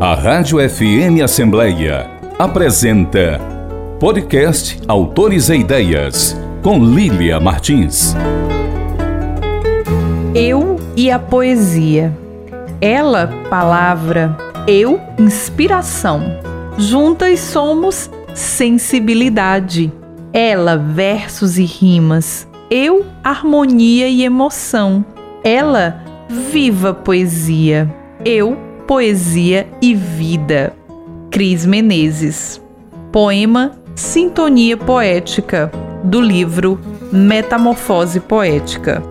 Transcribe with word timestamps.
A 0.00 0.14
Rádio 0.14 0.58
FM 0.60 1.20
Assembleia 1.24 2.08
apresenta 2.38 3.40
Podcast 3.98 4.80
Autores 4.86 5.48
e 5.48 5.56
Ideias, 5.56 6.40
com 6.62 6.78
Lília 6.78 7.40
Martins. 7.40 8.14
Eu 10.36 10.76
e 10.96 11.10
a 11.10 11.18
poesia. 11.18 12.16
Ela, 12.80 13.26
palavra, 13.50 14.36
eu, 14.68 15.00
inspiração. 15.18 16.22
Juntas 16.78 17.40
somos 17.40 18.08
sensibilidade. 18.32 19.92
Ela, 20.32 20.76
versos 20.76 21.58
e 21.58 21.64
rimas. 21.64 22.46
Eu, 22.70 23.04
harmonia 23.24 24.06
e 24.06 24.22
emoção. 24.22 25.04
Ela, 25.42 26.00
viva 26.52 26.94
poesia. 26.94 27.92
Eu, 28.24 28.67
poesia 28.88 29.68
e 29.82 29.94
vida. 29.94 30.74
Cris 31.30 31.66
Menezes. 31.66 32.58
Poema 33.12 33.78
Sintonia 33.94 34.78
Poética, 34.78 35.70
do 36.02 36.22
livro 36.22 36.80
Metamorfose 37.12 38.18
Poética. 38.18 39.02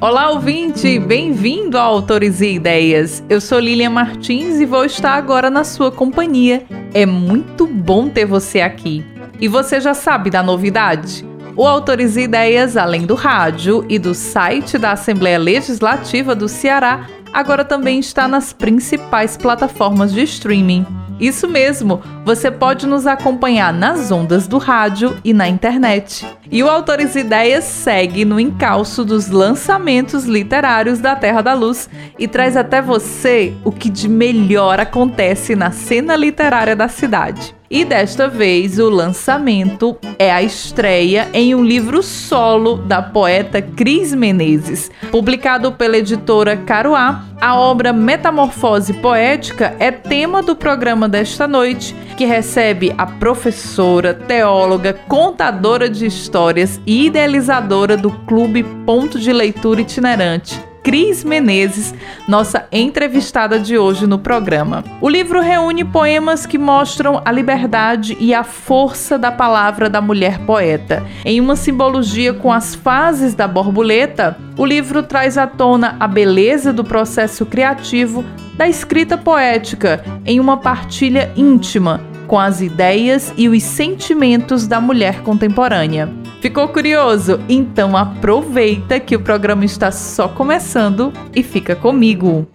Olá, 0.00 0.30
ouvinte! 0.30 0.98
Bem-vindo 0.98 1.76
a 1.76 1.82
Autores 1.82 2.40
e 2.40 2.54
Ideias. 2.54 3.22
Eu 3.28 3.38
sou 3.38 3.60
Lilian 3.60 3.90
Martins 3.90 4.58
e 4.58 4.64
vou 4.64 4.86
estar 4.86 5.16
agora 5.16 5.50
na 5.50 5.64
sua 5.64 5.92
companhia. 5.92 6.64
É 6.94 7.04
muito 7.04 7.66
bom 7.66 8.08
ter 8.08 8.24
você 8.24 8.62
aqui. 8.62 9.04
E 9.38 9.46
você 9.48 9.78
já 9.78 9.92
sabe 9.92 10.30
da 10.30 10.42
novidade? 10.42 11.29
O 11.56 11.66
Autores 11.66 12.16
e 12.16 12.22
Ideias, 12.22 12.76
além 12.76 13.04
do 13.04 13.14
rádio 13.14 13.84
e 13.88 13.98
do 13.98 14.14
site 14.14 14.78
da 14.78 14.92
Assembleia 14.92 15.38
Legislativa 15.38 16.34
do 16.34 16.48
Ceará, 16.48 17.06
agora 17.32 17.64
também 17.64 17.98
está 17.98 18.28
nas 18.28 18.52
principais 18.52 19.36
plataformas 19.36 20.12
de 20.12 20.22
streaming. 20.22 20.86
Isso 21.20 21.46
mesmo, 21.46 22.00
você 22.24 22.50
pode 22.50 22.86
nos 22.86 23.06
acompanhar 23.06 23.74
nas 23.74 24.10
ondas 24.10 24.46
do 24.46 24.56
rádio 24.56 25.18
e 25.22 25.34
na 25.34 25.46
internet. 25.46 26.26
E 26.50 26.62
o 26.62 26.70
Autores 26.70 27.14
Ideias 27.14 27.64
segue 27.64 28.24
no 28.24 28.40
encalço 28.40 29.04
dos 29.04 29.28
lançamentos 29.28 30.24
literários 30.24 30.98
da 30.98 31.14
Terra 31.14 31.42
da 31.42 31.52
Luz 31.52 31.90
e 32.18 32.26
traz 32.26 32.56
até 32.56 32.80
você 32.80 33.52
o 33.64 33.70
que 33.70 33.90
de 33.90 34.08
melhor 34.08 34.80
acontece 34.80 35.54
na 35.54 35.70
cena 35.70 36.16
literária 36.16 36.74
da 36.74 36.88
cidade. 36.88 37.59
E 37.72 37.84
desta 37.84 38.26
vez 38.26 38.80
o 38.80 38.90
lançamento 38.90 39.96
é 40.18 40.32
a 40.32 40.42
estreia 40.42 41.28
em 41.32 41.54
um 41.54 41.62
livro 41.62 42.02
solo 42.02 42.78
da 42.78 43.00
poeta 43.00 43.62
Cris 43.62 44.12
Menezes. 44.12 44.90
Publicado 45.12 45.70
pela 45.70 45.96
editora 45.96 46.56
Caruá, 46.56 47.24
a 47.40 47.56
obra 47.56 47.92
Metamorfose 47.92 48.94
Poética 48.94 49.76
é 49.78 49.92
tema 49.92 50.42
do 50.42 50.56
programa 50.56 51.08
desta 51.08 51.46
noite, 51.46 51.94
que 52.16 52.24
recebe 52.24 52.92
a 52.98 53.06
professora, 53.06 54.14
teóloga, 54.14 54.92
contadora 55.06 55.88
de 55.88 56.06
histórias 56.06 56.80
e 56.84 57.06
idealizadora 57.06 57.96
do 57.96 58.10
Clube 58.10 58.64
Ponto 58.84 59.16
de 59.16 59.32
Leitura 59.32 59.80
Itinerante, 59.80 60.60
Cris 60.90 61.22
Menezes, 61.22 61.94
nossa 62.26 62.66
entrevistada 62.72 63.60
de 63.60 63.78
hoje 63.78 64.08
no 64.08 64.18
programa. 64.18 64.82
O 65.00 65.08
livro 65.08 65.40
reúne 65.40 65.84
poemas 65.84 66.46
que 66.46 66.58
mostram 66.58 67.22
a 67.24 67.30
liberdade 67.30 68.16
e 68.18 68.34
a 68.34 68.42
força 68.42 69.16
da 69.16 69.30
palavra 69.30 69.88
da 69.88 70.00
mulher 70.00 70.40
poeta. 70.40 71.06
Em 71.24 71.40
uma 71.40 71.54
simbologia 71.54 72.34
com 72.34 72.52
as 72.52 72.74
fases 72.74 73.34
da 73.36 73.46
borboleta, 73.46 74.36
o 74.58 74.66
livro 74.66 75.04
traz 75.04 75.38
à 75.38 75.46
tona 75.46 75.96
a 76.00 76.08
beleza 76.08 76.72
do 76.72 76.82
processo 76.82 77.46
criativo 77.46 78.24
da 78.56 78.66
escrita 78.66 79.16
poética 79.16 80.04
em 80.26 80.40
uma 80.40 80.56
partilha 80.56 81.32
íntima 81.36 82.09
com 82.30 82.38
as 82.38 82.60
ideias 82.60 83.34
e 83.36 83.48
os 83.48 83.60
sentimentos 83.60 84.68
da 84.68 84.80
mulher 84.80 85.20
contemporânea. 85.22 86.08
Ficou 86.40 86.68
curioso? 86.68 87.40
Então 87.48 87.96
aproveita 87.96 89.00
que 89.00 89.16
o 89.16 89.20
programa 89.20 89.64
está 89.64 89.90
só 89.90 90.28
começando 90.28 91.12
e 91.34 91.42
fica 91.42 91.74
comigo. 91.74 92.46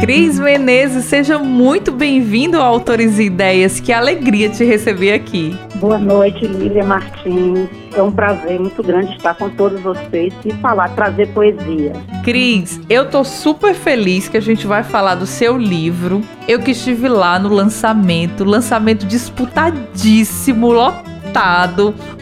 Cris 0.00 0.38
Menezes, 0.38 1.06
seja 1.06 1.40
muito 1.40 1.90
bem-vindo 1.90 2.56
ao 2.56 2.66
Autores 2.66 3.18
e 3.18 3.24
Ideias. 3.24 3.80
Que 3.80 3.92
alegria 3.92 4.48
te 4.48 4.62
receber 4.62 5.12
aqui. 5.12 5.58
Boa 5.84 5.98
noite, 5.98 6.46
Lília 6.46 6.82
Martins. 6.82 7.68
É 7.94 8.02
um 8.02 8.10
prazer 8.10 8.58
muito 8.58 8.82
grande 8.82 9.16
estar 9.18 9.34
com 9.34 9.50
todos 9.50 9.82
vocês 9.82 10.32
e 10.42 10.50
falar, 10.54 10.88
trazer 10.94 11.28
poesia. 11.34 11.92
Cris, 12.24 12.80
eu 12.88 13.10
tô 13.10 13.22
super 13.22 13.74
feliz 13.74 14.26
que 14.26 14.38
a 14.38 14.40
gente 14.40 14.66
vai 14.66 14.82
falar 14.82 15.14
do 15.14 15.26
seu 15.26 15.58
livro. 15.58 16.22
Eu 16.48 16.60
que 16.60 16.70
estive 16.70 17.06
lá 17.06 17.38
no 17.38 17.50
lançamento, 17.50 18.44
lançamento 18.44 19.04
disputadíssimo, 19.04 20.72
lotado 20.72 21.13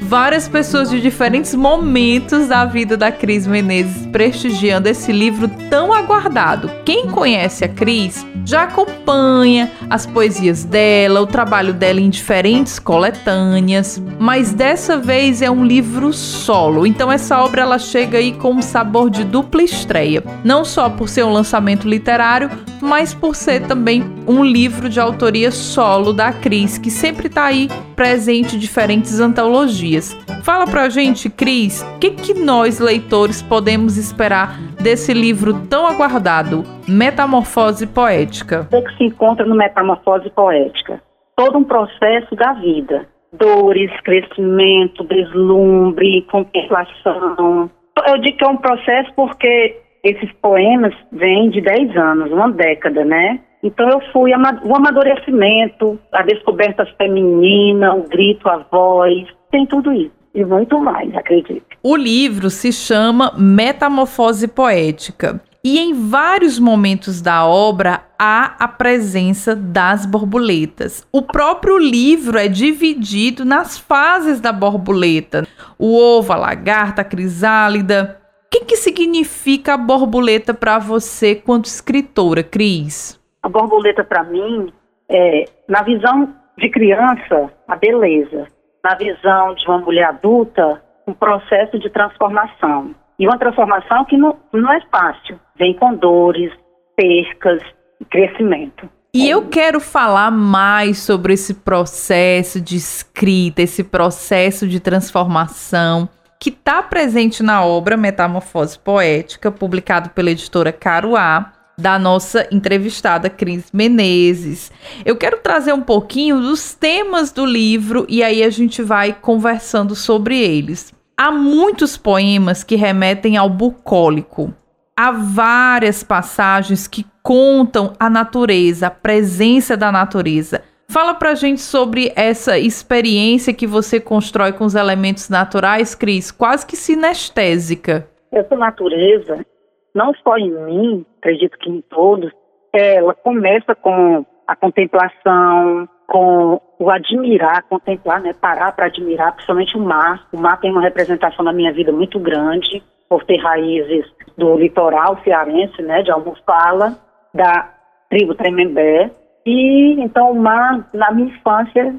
várias 0.01 0.49
pessoas 0.49 0.91
de 0.91 1.01
diferentes 1.01 1.55
momentos 1.55 2.49
da 2.49 2.65
vida 2.65 2.97
da 2.97 3.13
Cris 3.13 3.47
Menezes 3.47 4.07
prestigiando 4.07 4.89
esse 4.89 5.13
livro 5.13 5.49
tão 5.69 5.93
aguardado. 5.93 6.71
Quem 6.85 7.07
conhece 7.09 7.65
a 7.65 7.69
Cris 7.69 8.27
já 8.45 8.65
acompanha 8.65 9.71
as 9.89 10.07
poesias 10.07 10.65
dela, 10.65 11.21
o 11.21 11.27
trabalho 11.27 11.73
dela 11.73 12.01
em 12.01 12.11
diferentes 12.11 12.79
coletâneas, 12.79 14.03
mas 14.19 14.53
dessa 14.53 14.97
vez 14.97 15.43
é 15.43 15.51
um 15.51 15.65
livro 15.65 16.13
solo. 16.13 16.87
Então 16.87 17.11
essa 17.11 17.39
obra 17.41 17.63
ela 17.63 17.79
chega 17.79 18.19
aí 18.19 18.33
com 18.33 18.55
um 18.55 18.63
sabor 18.63 19.11
de 19.11 19.25
dupla 19.25 19.63
estreia, 19.63 20.23
não 20.45 20.65
só 20.65 20.89
por 20.91 21.09
ser 21.09 21.25
um 21.25 21.33
lançamento 21.33 21.89
literário, 21.89 22.51
mas 22.81 23.15
por 23.15 23.37
ser 23.37 23.63
também 23.63 24.05
um 24.27 24.45
livro 24.45 24.89
de 24.89 24.99
autoria 24.99 25.51
solo 25.51 26.13
da 26.13 26.33
Cris, 26.33 26.79
que 26.79 26.91
sempre 26.91 27.29
está 27.29 27.45
aí 27.45 27.71
presente 27.95 28.57
em 28.91 29.02
diferentes 29.03 29.21
antologias. 29.21 30.13
Fala 30.45 30.67
pra 30.67 30.89
gente, 30.89 31.29
Cris, 31.29 31.83
o 31.83 31.99
que, 31.99 32.11
que 32.11 32.35
nós, 32.35 32.79
leitores, 32.79 33.43
podemos 33.43 33.97
esperar 33.97 34.59
desse 34.81 35.13
livro 35.13 35.67
tão 35.69 35.87
aguardado, 35.87 36.63
Metamorfose 36.89 37.87
Poética? 37.87 38.69
O 38.73 38.83
que 38.83 38.97
se 38.97 39.05
encontra 39.05 39.45
no 39.45 39.55
Metamorfose 39.55 40.31
Poética? 40.31 41.03
Todo 41.37 41.59
um 41.59 41.65
processo 41.65 42.35
da 42.37 42.53
vida. 42.55 43.07
Dores, 43.33 43.91
crescimento, 44.03 45.05
deslumbre, 45.05 46.23
contemplação. 46.31 47.71
Eu 48.07 48.19
digo 48.19 48.37
que 48.37 48.45
é 48.45 48.49
um 48.49 48.57
processo 48.57 49.11
porque 49.17 49.77
esses 50.05 50.31
poemas 50.41 50.95
vêm 51.11 51.51
de 51.51 51.61
10 51.61 51.97
anos, 51.97 52.31
uma 52.31 52.51
década, 52.51 53.05
né? 53.05 53.41
Então 53.63 53.89
eu 53.89 54.01
fui 54.13 54.33
o 54.33 54.77
amadurecimento, 54.77 55.99
a 56.11 56.23
descoberta 56.23 56.85
feminina, 56.99 57.95
o 57.95 58.09
grito, 58.09 58.49
a 58.49 58.59
voz, 58.71 59.27
tem 59.51 59.67
tudo 59.67 59.93
isso. 59.93 60.11
E 60.35 60.45
muito 60.45 60.79
mais, 60.81 61.15
acredito. 61.15 61.65
O 61.83 61.95
livro 61.95 62.49
se 62.49 62.73
chama 62.73 63.35
Metamorfose 63.37 64.49
Poética. 64.49 65.41
E 65.65 65.79
em 65.79 65.95
vários 66.09 66.59
momentos 66.59 67.21
da 67.21 67.47
obra 67.47 68.03
há 68.19 68.57
a 68.59 68.67
presença 68.67 69.55
das 69.55 70.05
borboletas. 70.05 71.07
O 71.13 71.23
próprio 71.23 71.79
livro 71.79 72.37
é 72.37 72.49
dividido 72.49 73.45
nas 73.45 73.79
fases 73.79 74.41
da 74.41 74.53
borboleta: 74.53 75.47
o 75.79 75.97
ovo, 75.97 76.33
a 76.33 76.37
lagarta, 76.37 77.03
a 77.03 77.05
crisálida. 77.05 78.19
O 78.47 78.51
que, 78.51 78.65
que 78.65 78.77
significa 78.77 79.75
a 79.75 79.79
borboleta 79.79 80.53
para 80.53 80.79
você 80.79 81.35
quanto 81.35 81.67
escritora, 81.67 82.43
Cris? 82.43 83.22
A 83.43 83.49
borboleta, 83.49 84.05
para 84.05 84.23
mim, 84.25 84.73
é, 85.09 85.45
na 85.69 85.83
visão 85.83 86.35
de 86.57 86.69
criança, 86.69 87.51
a 87.67 87.77
beleza. 87.77 88.47
Na 88.85 88.95
visão 88.95 89.55
de 89.55 89.67
uma 89.67 89.79
mulher 89.79 90.05
adulta, 90.05 90.83
um 91.07 91.13
processo 91.13 91.79
de 91.79 91.91
transformação. 91.91 92.95
E 93.19 93.27
uma 93.27 93.39
transformação 93.39 94.05
que 94.05 94.17
não, 94.17 94.37
não 94.53 94.73
é 94.73 94.81
fácil. 94.91 95.39
Vem 95.57 95.75
com 95.75 95.95
dores, 95.95 96.53
percas, 96.97 97.63
crescimento. 98.11 98.89
E 99.15 99.29
eu 99.29 99.49
quero 99.49 99.79
falar 99.79 100.31
mais 100.31 100.99
sobre 100.99 101.35
esse 101.35 101.55
processo 101.55 102.61
de 102.61 102.77
escrita, 102.77 103.61
esse 103.61 103.85
processo 103.85 104.67
de 104.67 104.81
transformação 104.81 106.09
que 106.41 106.49
está 106.49 106.83
presente 106.83 107.43
na 107.43 107.65
obra 107.65 107.97
Metamorfose 107.97 108.79
Poética, 108.79 109.53
publicado 109.53 110.11
pela 110.11 110.31
editora 110.31 110.73
Caruá, 110.73 111.53
da 111.77 111.99
nossa 111.99 112.47
entrevistada 112.51 113.31
Cris 113.31 113.71
Menezes. 113.73 114.71
Eu 115.05 115.17
quero 115.17 115.39
trazer 115.39 115.73
um 115.73 115.81
pouquinho 115.81 116.41
dos 116.41 116.75
temas 116.75 117.33
do 117.33 117.45
livro 117.45 118.07
e 118.09 118.23
aí 118.23 118.43
a 118.43 118.51
gente 118.51 118.83
vai 118.83 119.13
conversando 119.13 119.95
sobre 119.95 120.39
eles. 120.39 120.93
Há 121.17 121.31
muitos 121.31 121.97
poemas 121.97 122.65
que 122.65 122.77
remetem 122.77 123.37
ao 123.37 123.49
bucólico. 123.49 124.53
Há 124.97 125.11
várias 125.11 126.03
passagens 126.03 126.87
que 126.87 127.07
contam 127.23 127.95
a 127.99 128.11
natureza, 128.11 128.89
a 128.89 128.91
presença 128.91 129.77
da 129.77 129.91
natureza. 129.91 130.63
Fala 130.89 131.15
pra 131.15 131.35
gente 131.35 131.63
sobre 131.63 132.13
essa 132.15 132.59
experiência 132.59 133.55
que 133.55 133.67
você 133.67 133.99
constrói 133.99 134.53
com 134.53 134.65
os 134.65 134.75
elementos 134.75 135.31
naturais, 135.31 135.95
Cris, 135.95 136.31
quase 136.31 136.67
que 136.67 136.77
sinestésica. 136.77 138.07
essa 138.31 138.57
natureza, 138.57 139.45
não 139.95 140.15
só 140.15 140.37
em 140.37 140.51
mim, 140.51 141.07
acredito 141.19 141.59
que 141.59 141.71
em 141.71 141.81
todos, 141.83 142.33
ela 142.73 143.15
começa 143.15 143.75
com 143.75 144.25
a 144.47 144.57
contemplação, 144.57 145.89
com 146.07 146.61
o 146.79 146.91
admirar, 146.91 147.63
contemplar, 147.69 148.21
né, 148.21 148.33
parar 148.33 148.73
para 148.73 148.87
admirar, 148.87 149.33
principalmente 149.33 149.77
o 149.77 149.81
mar. 149.81 150.27
O 150.33 150.39
mar 150.39 150.61
tem 150.61 150.71
uma 150.71 150.83
representação 150.83 151.45
na 151.45 151.53
minha 151.53 151.73
vida 151.73 151.93
muito 151.93 152.19
grande, 152.19 152.83
por 153.09 153.25
ter 153.25 153.37
raízes 153.37 154.07
do 154.39 154.57
litoral 154.57 155.19
cearense, 155.23 155.83
né, 155.83 156.03
de 156.03 156.11
Almofala, 156.11 156.97
da 157.35 157.71
tribo 158.09 158.35
Tremembé. 158.35 159.11
E 159.45 160.01
então 160.01 160.33
o 160.33 160.41
mar, 160.41 160.89
na 160.95 161.11
minha 161.13 161.29
infância, 161.29 161.95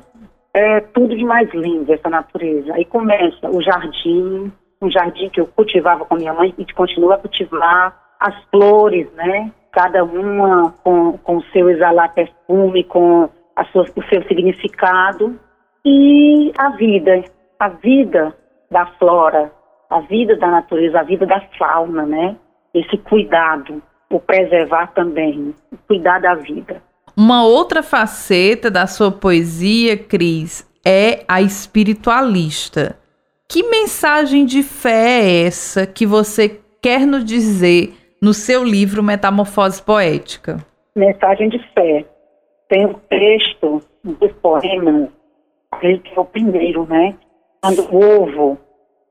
é 0.54 0.80
tudo 0.80 1.16
de 1.16 1.24
mais 1.24 1.51
lindo, 1.54 1.92
essa 1.94 2.10
natureza. 2.10 2.74
Aí 2.74 2.86
começa 2.86 3.50
o 3.50 3.62
jardim, 3.62 4.51
um 4.83 4.91
jardim 4.91 5.30
que 5.30 5.39
eu 5.39 5.47
cultivava 5.47 6.06
com 6.06 6.15
minha 6.15 6.33
mãe 6.33 6.53
e 6.57 6.74
continua 6.74 7.15
a 7.15 7.18
cultivar, 7.18 7.97
as 8.19 8.35
flores, 8.51 9.07
né? 9.13 9.51
Cada 9.71 10.03
uma 10.03 10.74
com, 10.83 11.18
com 11.18 11.38
o 11.38 11.44
seu 11.51 11.69
exalar 11.69 12.13
perfume, 12.13 12.83
com 12.83 13.30
a 13.56 13.65
sua, 13.65 13.83
o 13.83 14.03
seu 14.09 14.24
significado. 14.27 15.39
E 15.85 16.51
a 16.57 16.69
vida, 16.69 17.24
a 17.59 17.69
vida 17.69 18.33
da 18.71 18.85
flora, 18.97 19.51
a 19.89 20.00
vida 20.01 20.38
da 20.38 20.47
natureza, 20.47 21.00
a 21.00 21.03
vida 21.03 21.25
da 21.25 21.41
fauna, 21.57 22.06
né? 22.06 22.36
Esse 22.74 22.97
cuidado, 22.97 23.81
o 24.09 24.19
preservar 24.19 24.88
também, 24.94 25.53
o 25.71 25.77
cuidar 25.88 26.19
da 26.19 26.36
vida. 26.36 26.81
Uma 27.15 27.44
outra 27.45 27.83
faceta 27.83 28.71
da 28.71 28.88
sua 28.88 29.12
poesia, 29.12 29.97
Cris, 29.97 30.68
é 30.86 31.24
a 31.27 31.41
espiritualista. 31.41 33.02
Que 33.53 33.61
mensagem 33.61 34.47
de 34.47 34.63
fé 34.63 35.21
é 35.21 35.45
essa 35.45 35.85
que 35.85 36.07
você 36.07 36.59
quer 36.81 37.05
nos 37.05 37.23
dizer 37.23 37.94
no 38.19 38.33
seu 38.33 38.63
livro 38.63 39.03
Metamorfose 39.03 39.79
Poética? 39.79 40.57
Mensagem 40.95 41.50
de 41.50 41.59
fé. 41.71 42.03
Tem 42.67 42.88
um 42.88 42.95
texto 42.95 43.79
do 44.03 44.27
poema, 44.41 45.07
que 45.79 46.01
é 46.15 46.19
o 46.19 46.25
primeiro, 46.25 46.88
né? 46.88 47.15
Quando 47.61 47.81
o 47.94 48.23
ovo, 48.23 48.57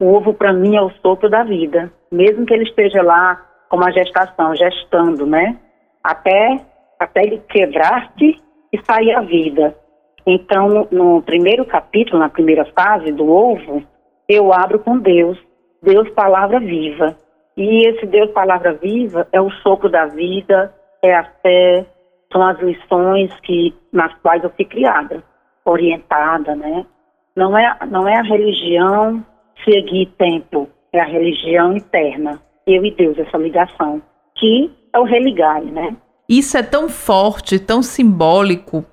o 0.01 0.13
ovo 0.13 0.35
para 0.35 0.53
mim 0.53 0.75
é 0.75 0.83
o 0.83 0.91
sopro 1.01 1.31
da 1.31 1.45
vida. 1.45 1.93
Mesmo 2.11 2.45
que 2.45 2.53
ele 2.53 2.65
esteja 2.65 3.01
lá 3.01 3.41
como 3.71 3.85
a 3.85 3.93
gestação, 3.93 4.57
gestando, 4.57 5.25
né? 5.25 5.57
Até 6.03 6.59
até 6.99 7.23
ele 7.23 7.41
quebrar-se 7.49 8.43
e 8.73 8.85
sair 8.85 9.13
a 9.13 9.21
vida. 9.21 9.73
Então, 10.27 10.89
no 10.91 11.23
primeiro 11.23 11.65
capítulo, 11.65 12.19
na 12.19 12.29
primeira 12.29 12.65
fase 12.75 13.13
do 13.13 13.29
ovo, 13.29 13.85
eu 14.29 14.53
abro 14.53 14.79
com 14.79 14.99
Deus, 14.99 15.39
Deus 15.83 16.09
palavra 16.11 16.61
viva. 16.61 17.17
E 17.57 17.87
esse 17.87 18.07
Deus 18.07 18.31
palavra 18.31 18.73
viva 18.75 19.29
é 19.33 19.41
o 19.41 19.51
sopro 19.51 19.91
da 19.91 20.07
vida, 20.07 20.73
é 21.03 21.15
a 21.15 21.25
fé, 21.43 21.85
são 22.33 22.43
as 22.43 22.59
lições 22.61 23.31
que 23.41 23.75
nas 23.93 24.13
quais 24.23 24.43
eu 24.43 24.51
fui 24.51 24.65
criada, 24.65 25.23
orientada, 25.65 26.57
né? 26.57 26.87
Não 27.37 27.57
é 27.57 27.79
não 27.91 28.09
é 28.09 28.17
a 28.17 28.23
religião 28.23 29.25
seguir 29.65 30.07
tempo, 30.19 30.69
é 30.93 31.01
a 31.01 31.05
religião 31.05 31.77
interna, 31.77 32.41
eu 32.67 32.85
e 32.85 32.91
Deus 32.91 33.19
essa 33.19 33.37
ligação, 33.37 34.01
que 34.37 34.71
é 34.93 34.99
o 34.99 35.05
religar, 35.05 35.63
né? 35.63 35.97
Isso 36.29 36.57
é 36.57 36.63
tão 36.63 36.89
forte, 36.89 37.59
tão 37.59 37.83
simbólico, 37.83 38.85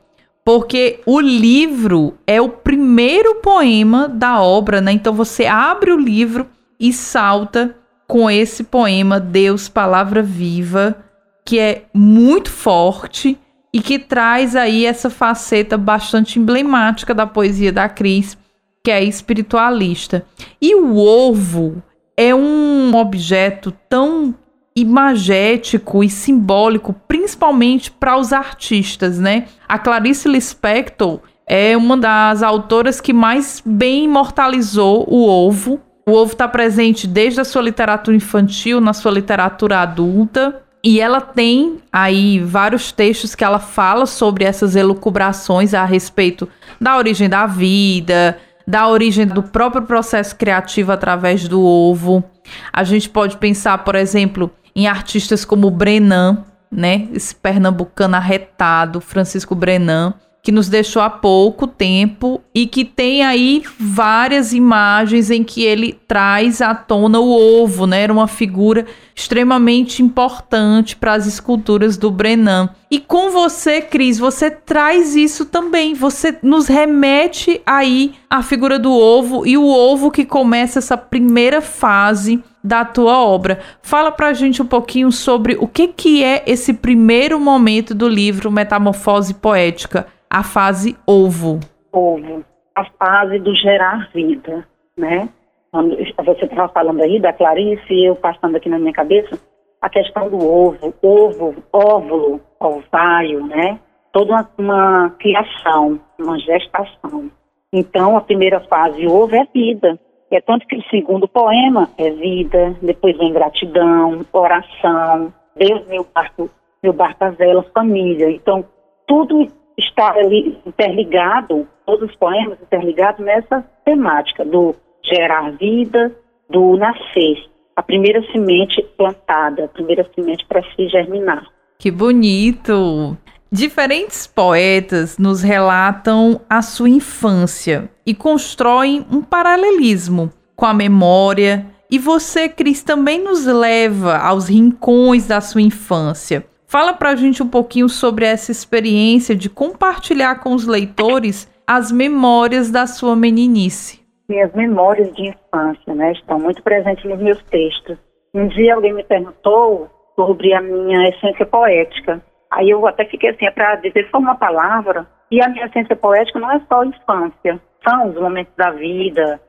porque 0.50 1.00
o 1.06 1.20
livro 1.20 2.18
é 2.26 2.42
o 2.42 2.50
primeiro 2.50 3.36
poema 3.36 4.08
da 4.08 4.42
obra, 4.42 4.82
né? 4.82 4.92
Então 4.92 5.14
você 5.14 5.46
abre 5.46 5.92
o 5.92 5.96
livro 5.96 6.48
e 6.80 6.92
salta 6.92 7.76
com 8.08 8.32
esse 8.32 8.64
poema 8.64 9.20
Deus 9.20 9.70
Palavra 9.70 10.24
Viva, 10.24 11.06
que 11.46 11.60
é 11.60 11.84
muito 11.94 12.50
forte 12.50 13.38
e 13.72 13.80
que 13.80 14.00
traz 14.00 14.56
aí 14.56 14.88
essa 14.88 15.08
faceta 15.12 15.78
bastante 15.78 16.40
emblemática 16.40 17.14
da 17.14 17.28
poesia 17.28 17.72
da 17.72 17.88
Cris, 17.88 18.36
que 18.84 18.90
é 18.90 19.04
espiritualista. 19.04 20.26
E 20.60 20.74
o 20.74 20.98
ovo 20.98 21.84
é 22.18 22.34
um 22.34 22.96
objeto 22.96 23.72
tão 23.88 24.34
imagético 24.82 26.04
e 26.04 26.10
simbólico, 26.10 26.96
principalmente 27.08 27.92
para 27.92 28.18
os 28.18 28.34
artistas, 28.34 29.18
né? 29.20 29.46
A 29.68 29.78
Clarice 29.78 30.28
Lispector 30.28 31.20
é 31.46 31.76
uma 31.76 31.98
das 31.98 32.44
autoras 32.44 33.02
que 33.02 33.12
mais 33.12 33.62
bem 33.66 34.06
imortalizou 34.06 35.06
o 35.10 35.28
ovo. 35.28 35.80
O 36.08 36.12
ovo 36.12 36.34
está 36.34 36.48
presente 36.48 37.08
desde 37.08 37.42
a 37.42 37.46
sua 37.46 37.62
literatura 37.62 38.16
infantil, 38.16 38.80
na 38.80 38.94
sua 38.94 39.12
literatura 39.12 39.80
adulta. 39.80 40.62
E 40.84 41.02
ela 41.02 41.20
tem 41.20 41.80
aí 41.92 42.40
vários 42.40 42.92
textos 42.92 43.36
que 43.36 43.44
ela 43.44 43.60
fala 43.60 44.06
sobre 44.06 44.46
essas 44.46 44.76
elucubrações 44.76 45.74
a 45.74 45.84
respeito 45.84 46.48
da 46.80 46.98
origem 46.98 47.28
da 47.28 47.46
vida, 47.46 48.38
da 48.66 48.88
origem 48.88 49.26
do 49.26 49.42
próprio 49.42 49.82
processo 49.82 50.36
criativo 50.36 50.92
através 50.92 51.48
do 51.48 51.62
ovo. 51.62 52.24
A 52.72 52.84
gente 52.84 53.10
pode 53.10 53.36
pensar, 53.38 53.80
por 53.80 53.96
exemplo, 53.96 54.52
em 54.76 54.88
artistas 54.88 55.44
como 55.46 55.70
Brenan, 55.70 56.46
né? 56.72 57.08
Esse 57.14 57.34
pernambucano 57.36 58.16
arretado, 58.16 59.02
Francisco 59.02 59.56
Brenan, 59.56 60.14
que 60.42 60.52
nos 60.52 60.70
deixou 60.70 61.02
há 61.02 61.10
pouco 61.10 61.68
tempo 61.68 62.42
e 62.56 62.66
que 62.66 62.86
tem 62.86 63.24
aí 63.24 63.62
várias 63.78 64.54
imagens 64.54 65.30
em 65.30 65.44
que 65.44 65.64
ele 65.64 66.00
traz 66.08 66.62
à 66.62 66.74
tona 66.74 67.20
o 67.20 67.30
ovo, 67.30 67.86
né? 67.86 68.02
Era 68.04 68.14
uma 68.14 68.28
figura 68.28 68.86
extremamente 69.14 70.02
importante 70.02 70.96
para 70.96 71.14
as 71.14 71.28
esculturas 71.28 71.98
do 71.98 72.10
Brenan. 72.10 72.70
E 72.90 73.00
com 73.00 73.30
você, 73.30 73.82
Cris, 73.82 74.18
você 74.18 74.50
traz 74.50 75.16
isso 75.16 75.46
também. 75.46 75.94
Você 75.94 76.38
nos 76.42 76.68
remete 76.68 77.62
aí 77.66 78.14
à 78.30 78.42
figura 78.42 78.80
do 78.80 78.94
ovo 78.94 79.46
e 79.46 79.58
o 79.58 79.68
ovo 79.68 80.10
que 80.10 80.24
começa 80.24 80.80
essa 80.80 80.96
primeira 80.96 81.62
fase 81.62 82.42
da 82.64 82.84
tua 82.86 83.24
obra. 83.24 83.60
Fala 83.82 84.12
pra 84.12 84.34
gente 84.34 84.62
um 84.62 84.68
pouquinho 84.68 85.12
sobre 85.12 85.56
o 85.56 85.68
que 85.68 85.88
que 85.88 86.24
é 86.24 86.44
esse 86.46 86.74
primeiro 86.74 87.40
momento 87.40 87.94
do 87.96 88.08
livro 88.08 88.52
Metamorfose 88.52 89.34
Poética 89.34 90.08
a 90.30 90.44
fase 90.44 90.96
ovo? 91.08 91.60
Ovo, 91.92 92.44
a 92.76 92.86
fase 92.86 93.40
do 93.40 93.56
gerar 93.56 94.10
vida, 94.14 94.68
né? 94.98 95.30
Você 95.72 96.46
estava 96.46 96.70
falando 96.70 97.02
aí 97.02 97.20
da 97.20 97.34
Clarice 97.34 97.94
e 97.94 98.10
eu 98.10 98.16
passando 98.16 98.56
aqui 98.56 98.70
na 98.70 98.80
minha 98.80 98.94
cabeça 98.94 99.40
a 99.82 99.90
questão 99.90 100.30
do 100.30 100.38
ovo, 100.38 100.94
ovo, 101.02 101.56
óvulo, 101.72 102.42
ovário, 102.60 103.46
né? 103.46 103.80
Toda 104.12 104.34
uma, 104.34 104.50
uma 104.58 105.10
criação, 105.20 106.00
uma 106.20 106.38
gestação. 106.40 107.32
Então, 107.72 108.18
a 108.18 108.22
primeira 108.22 108.60
fase, 108.62 109.06
ovo, 109.08 109.36
é 109.36 109.46
vida. 109.54 110.00
É 110.32 110.40
tanto 110.42 110.68
que 110.68 110.76
o 110.76 110.90
segundo 110.90 111.28
poema 111.28 111.90
é 111.98 112.12
vida, 112.12 112.76
depois 112.82 113.18
vem 113.18 113.34
gratidão, 113.34 114.26
oração, 114.32 115.34
Deus, 115.56 115.88
meu 115.88 116.06
barco, 116.14 116.50
meu 116.84 116.94
barco 116.94 117.24
a 117.24 117.30
vela, 117.32 117.66
família. 117.74 118.30
Então, 118.30 118.64
tudo 119.08 119.48
está 119.78 120.12
ali 120.12 120.58
interligado, 120.66 121.68
todos 121.86 122.10
os 122.10 122.16
poemas 122.16 122.62
interligados 122.62 123.26
nessa 123.26 123.62
temática 123.84 124.46
do 124.46 124.76
gerar 125.04 125.52
vida, 125.54 126.16
do 126.50 126.78
nascer, 126.78 127.50
a 127.76 127.82
primeira 127.82 128.22
semente 128.32 128.82
plantada, 128.98 129.66
a 129.66 129.68
primeira 129.68 130.08
semente 130.14 130.46
para 130.46 130.62
se 130.76 130.88
germinar. 130.90 131.44
Que 131.80 131.90
bonito! 131.90 133.18
Diferentes 133.52 134.28
poetas 134.28 135.18
nos 135.18 135.42
relatam 135.42 136.42
a 136.50 136.62
sua 136.62 136.90
infância 136.90 137.90
e 138.06 138.14
constroem 138.14 139.06
um 139.12 139.22
paralelismo 139.22 140.32
com 140.56 140.66
a 140.66 140.74
memória. 140.74 141.66
E 141.90 141.98
você, 141.98 142.48
Cris, 142.48 142.84
também 142.84 143.24
nos 143.24 143.46
leva 143.46 144.18
aos 144.18 144.48
rincões 144.50 145.28
da 145.28 145.42
sua 145.42 145.62
infância, 145.62 146.46
Fala 146.72 146.94
pra 146.94 147.16
gente 147.16 147.42
um 147.42 147.50
pouquinho 147.50 147.90
sobre 147.90 148.26
essa 148.26 148.52
experiência 148.52 149.36
de 149.36 149.50
compartilhar 149.50 150.36
com 150.36 150.54
os 150.54 150.68
leitores 150.68 151.52
as 151.66 151.92
memórias 151.92 152.70
da 152.70 152.86
sua 152.86 153.16
meninice. 153.16 154.00
Minhas 154.30 154.54
memórias 154.54 155.12
de 155.16 155.30
infância, 155.30 155.96
né, 155.96 156.12
estão 156.12 156.40
muito 156.40 156.62
presentes 156.62 157.04
nos 157.06 157.18
meus 157.18 157.42
textos. 157.46 157.98
Um 158.36 158.48
dia 158.50 158.76
alguém 158.76 158.94
me 158.94 159.04
perguntou 159.04 159.90
sobre 160.16 160.54
a 160.54 160.62
minha 160.62 161.10
essência 161.10 161.44
poética. 161.44 162.22
Aí 162.52 162.70
eu 162.70 162.86
até 162.88 163.06
fiquei 163.06 163.30
assim, 163.30 163.46
é 163.46 163.52
para 163.52 163.76
dizer 163.76 164.08
só 164.10 164.18
uma 164.18 164.36
palavra. 164.36 165.08
E 165.32 165.42
a 165.44 165.48
minha 165.48 165.66
essência 165.66 165.96
poética 165.96 166.40
não 166.40 166.52
é 166.52 166.60
só 166.68 166.82
a 166.82 166.86
infância, 166.86 167.60
são 167.88 168.10
os 168.10 168.16
momentos 168.16 168.54
da 168.58 168.72
vida, 168.72 169.40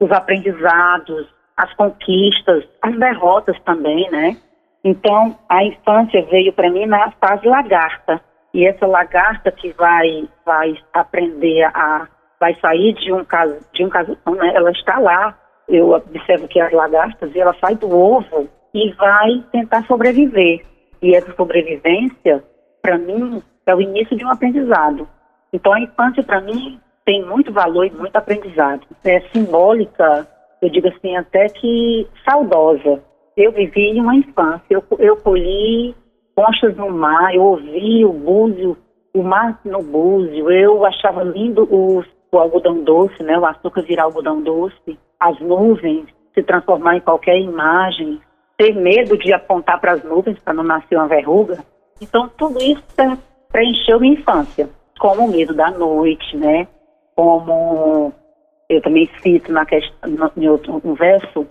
os 0.00 0.10
aprendizados, 0.10 1.28
as 1.56 1.72
conquistas, 1.74 2.64
as 2.82 2.98
derrotas 2.98 3.56
também, 3.64 4.10
né? 4.10 4.36
Então, 4.82 5.38
a 5.48 5.62
infância 5.62 6.24
veio 6.30 6.52
para 6.52 6.70
mim 6.70 6.86
na 6.86 7.12
fase 7.12 7.46
lagarta. 7.46 8.20
E 8.52 8.66
essa 8.66 8.86
lagarta 8.86 9.52
que 9.52 9.72
vai, 9.74 10.28
vai 10.44 10.74
aprender 10.92 11.62
a. 11.64 12.08
vai 12.40 12.54
sair 12.60 12.94
de 12.94 13.12
um 13.12 13.24
caso, 13.24 13.58
de 13.72 13.84
um 13.84 13.88
caso, 13.88 14.18
né? 14.26 14.52
ela 14.54 14.72
está 14.72 14.98
lá 14.98 15.36
eu 15.70 15.90
observo 15.92 16.48
que 16.48 16.60
as 16.60 16.72
lagartas, 16.72 17.34
ela 17.34 17.54
sai 17.60 17.76
do 17.76 17.90
ovo 17.96 18.48
e 18.74 18.92
vai 18.92 19.44
tentar 19.52 19.84
sobreviver. 19.86 20.66
E 21.02 21.14
essa 21.14 21.34
sobrevivência, 21.34 22.44
para 22.82 22.98
mim, 22.98 23.42
é 23.66 23.74
o 23.74 23.80
início 23.80 24.16
de 24.16 24.24
um 24.24 24.30
aprendizado. 24.30 25.08
Então, 25.52 25.72
a 25.72 25.80
infância, 25.80 26.22
para 26.22 26.40
mim, 26.40 26.78
tem 27.04 27.24
muito 27.24 27.52
valor 27.52 27.86
e 27.86 27.90
muito 27.90 28.14
aprendizado. 28.16 28.86
É 29.04 29.20
simbólica, 29.32 30.26
eu 30.60 30.68
digo 30.68 30.88
assim, 30.88 31.16
até 31.16 31.48
que 31.48 32.06
saudosa. 32.28 33.02
Eu 33.36 33.52
vivi 33.52 33.98
uma 33.98 34.14
infância, 34.14 34.64
eu, 34.70 34.84
eu 34.98 35.16
colhi 35.16 35.94
conchas 36.36 36.76
no 36.76 36.90
mar, 36.90 37.34
eu 37.34 37.42
ouvi 37.42 38.04
o 38.04 38.12
búzio, 38.12 38.76
o 39.14 39.22
mar 39.22 39.60
no 39.64 39.82
búzio, 39.82 40.50
eu 40.50 40.84
achava 40.84 41.22
lindo 41.22 41.64
o, 41.64 42.04
o 42.32 42.38
algodão 42.38 42.82
doce, 42.82 43.22
né, 43.22 43.38
o 43.38 43.46
açúcar 43.46 43.82
virar 43.82 44.04
algodão 44.04 44.42
doce, 44.42 44.98
as 45.18 45.38
nuvens 45.40 46.06
se 46.34 46.42
transformar 46.42 46.96
em 46.96 47.00
qualquer 47.00 47.38
imagem, 47.38 48.20
ter 48.60 48.74
medo 48.74 49.16
de 49.16 49.32
apontar 49.32 49.80
para 49.80 49.92
as 49.92 50.04
nuvens 50.04 50.38
para 50.40 50.52
não 50.52 50.62
nascer 50.62 50.94
uma 50.94 51.08
verruga. 51.08 51.64
Então, 51.98 52.28
tudo 52.36 52.62
isso 52.62 52.84
preencheu 53.50 53.98
minha 53.98 54.12
infância, 54.12 54.68
como 54.98 55.24
o 55.24 55.30
medo 55.30 55.54
da 55.54 55.70
noite, 55.70 56.36
né? 56.36 56.68
Como 57.16 58.12
eu 58.68 58.82
também 58.82 59.08
cito 59.22 59.50
na 59.50 59.64
questão, 59.64 60.30
em 60.36 60.46
outro 60.46 60.78
um 60.84 60.92
verso, 60.92 61.46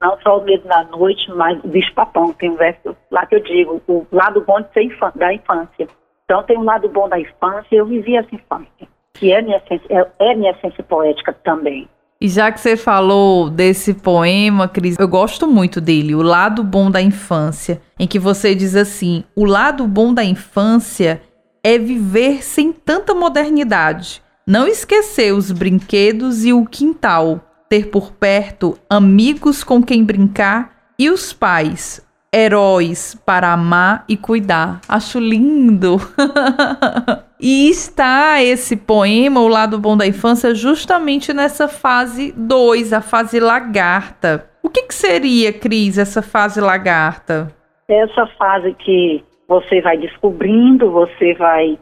não 0.00 0.18
só 0.22 0.38
o 0.38 0.44
medo 0.44 0.66
da 0.66 0.84
noite, 0.84 1.30
mas 1.32 1.62
o 1.62 1.68
bicho-papão. 1.68 2.32
Tem 2.32 2.48
um 2.48 2.56
verso 2.56 2.96
lá 3.10 3.26
que 3.26 3.34
eu 3.34 3.40
digo, 3.40 3.82
o 3.86 4.06
lado 4.10 4.40
bom 4.40 4.58
de 4.62 4.72
ser 4.72 4.84
infância, 4.84 5.20
da 5.20 5.34
infância. 5.34 5.86
Então, 6.24 6.42
tem 6.44 6.56
um 6.56 6.64
lado 6.64 6.88
bom 6.88 7.06
da 7.10 7.20
infância, 7.20 7.76
eu 7.76 7.84
vivi 7.84 8.16
essa 8.16 8.34
infância, 8.34 8.88
que 9.12 9.30
é 9.30 9.42
minha 9.42 9.58
essência, 9.58 9.86
é, 9.90 10.30
é 10.30 10.34
minha 10.34 10.52
essência 10.52 10.82
poética 10.82 11.34
também. 11.44 11.86
E 12.20 12.28
já 12.28 12.50
que 12.50 12.60
você 12.60 12.76
falou 12.76 13.50
desse 13.50 13.92
poema, 13.92 14.68
Cris, 14.68 14.96
eu 14.98 15.08
gosto 15.08 15.46
muito 15.46 15.80
dele, 15.80 16.14
O 16.14 16.22
Lado 16.22 16.62
Bom 16.62 16.90
da 16.90 17.02
Infância, 17.02 17.80
em 17.98 18.06
que 18.06 18.18
você 18.18 18.54
diz 18.54 18.74
assim: 18.76 19.24
o 19.34 19.44
lado 19.44 19.86
bom 19.86 20.12
da 20.14 20.24
infância 20.24 21.20
é 21.62 21.78
viver 21.78 22.44
sem 22.44 22.72
tanta 22.72 23.14
modernidade, 23.14 24.22
não 24.46 24.66
esquecer 24.66 25.32
os 25.32 25.50
brinquedos 25.50 26.44
e 26.44 26.52
o 26.52 26.66
quintal, 26.66 27.40
ter 27.68 27.88
por 27.88 28.12
perto 28.12 28.78
amigos 28.88 29.64
com 29.64 29.82
quem 29.82 30.04
brincar 30.04 30.74
e 30.98 31.10
os 31.10 31.32
pais, 31.32 32.02
heróis 32.34 33.14
para 33.24 33.52
amar 33.52 34.04
e 34.08 34.16
cuidar. 34.16 34.80
Acho 34.88 35.20
lindo. 35.20 35.96
e 37.40 37.68
está 37.68 38.42
esse 38.42 38.76
poema, 38.76 39.40
O 39.40 39.48
Lado 39.48 39.78
Bom 39.78 39.96
da 39.96 40.06
Infância, 40.06 40.54
justamente 40.54 41.32
nessa 41.32 41.68
fase 41.68 42.32
2, 42.36 42.92
a 42.92 43.00
fase 43.00 43.38
lagarta. 43.38 44.50
O 44.62 44.68
que, 44.68 44.82
que 44.82 44.94
seria, 44.94 45.52
Cris, 45.52 45.98
essa 45.98 46.22
fase 46.22 46.60
lagarta? 46.60 47.48
Essa 47.88 48.26
fase 48.38 48.74
que 48.74 49.22
você 49.46 49.80
vai 49.80 49.96
descobrindo, 49.98 50.90
você 50.90 51.34
vai. 51.34 51.78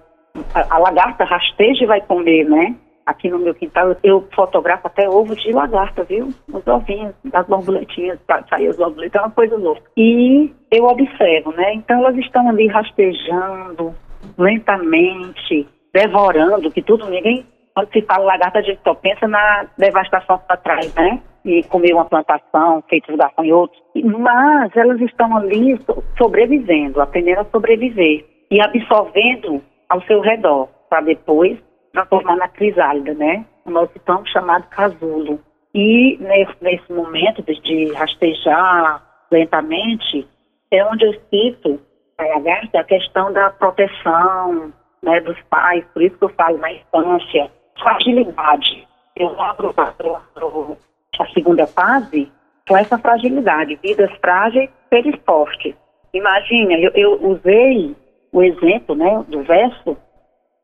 A, 0.54 0.78
lagarta 0.78 1.24
rasteja 1.24 1.84
e 1.84 1.86
vai 1.86 2.00
comer, 2.00 2.44
né? 2.44 2.74
Aqui 3.06 3.28
no 3.28 3.38
meu 3.38 3.54
quintal, 3.54 3.96
eu 4.02 4.26
fotografo 4.34 4.86
até 4.86 5.08
ovo 5.08 5.34
de 5.34 5.52
lagarta, 5.52 6.04
viu? 6.04 6.28
Os 6.52 6.66
ovinhos, 6.66 7.14
as 7.32 7.46
borboletinhas, 7.46 8.18
sair 8.48 8.68
as 8.68 8.76
borboletas, 8.76 9.20
é 9.20 9.24
uma 9.24 9.30
coisa 9.30 9.56
louca. 9.56 9.82
E 9.96 10.52
eu 10.70 10.84
observo, 10.84 11.52
né? 11.52 11.74
Então 11.74 11.98
elas 11.98 12.16
estão 12.16 12.48
ali 12.48 12.66
rastejando 12.68 13.94
lentamente, 14.38 15.66
devorando, 15.92 16.70
que 16.70 16.82
tudo, 16.82 17.08
ninguém, 17.08 17.46
quando 17.74 17.92
se 17.92 18.02
fala 18.02 18.24
lagarta, 18.24 18.58
a 18.58 18.62
gente 18.62 18.80
só 18.82 18.94
pensa 18.94 19.26
na 19.26 19.66
devastação 19.76 20.38
para 20.46 20.56
trás, 20.56 20.94
né? 20.94 21.20
E 21.44 21.62
comer 21.64 21.92
uma 21.92 22.04
plantação, 22.04 22.82
feita 22.88 23.12
de 23.12 23.52
outros. 23.52 23.82
Mas 23.96 24.70
elas 24.76 25.00
estão 25.00 25.36
ali 25.36 25.78
sobrevivendo, 26.16 27.00
aprendendo 27.00 27.40
a 27.40 27.44
sobreviver 27.46 28.24
e 28.48 28.60
absorvendo 28.60 29.60
ao 29.88 30.00
seu 30.02 30.20
redor, 30.20 30.68
para 30.88 31.00
depois 31.00 31.58
transformar 31.92 32.36
na 32.36 32.48
crisálida, 32.48 33.14
né? 33.14 33.44
O 33.64 33.70
nosso 33.70 33.98
pão 34.00 34.24
chamado 34.26 34.66
casulo. 34.68 35.40
E 35.74 36.18
nesse, 36.20 36.54
nesse 36.60 36.92
momento 36.92 37.42
de, 37.42 37.60
de 37.60 37.92
rastejar 37.92 39.02
lentamente, 39.30 40.26
é 40.70 40.84
onde 40.84 41.04
eu 41.04 41.14
cito 41.30 41.80
lagarta 42.18 42.80
a 42.80 42.84
questão 42.84 43.32
da 43.32 43.50
proteção 43.50 44.72
né, 45.02 45.20
dos 45.20 45.40
pais, 45.50 45.84
por 45.92 46.02
isso 46.02 46.16
que 46.16 46.24
eu 46.24 46.28
falo 46.30 46.58
na 46.58 46.72
infância, 46.72 47.50
fragilidade. 47.80 48.86
Eu 49.16 49.40
abro, 49.40 49.74
a 49.76 51.26
segunda 51.34 51.66
fase 51.66 52.30
com 52.68 52.76
essa 52.76 52.98
fragilidade, 52.98 53.78
vidas 53.82 54.10
frágeis, 54.20 54.70
seres 54.88 55.14
fortes. 55.26 55.74
Imagina, 56.14 56.74
eu, 56.74 56.90
eu 56.94 57.26
usei 57.26 57.94
o 58.32 58.42
exemplo 58.42 58.94
né, 58.94 59.24
do 59.28 59.42
verso 59.42 59.96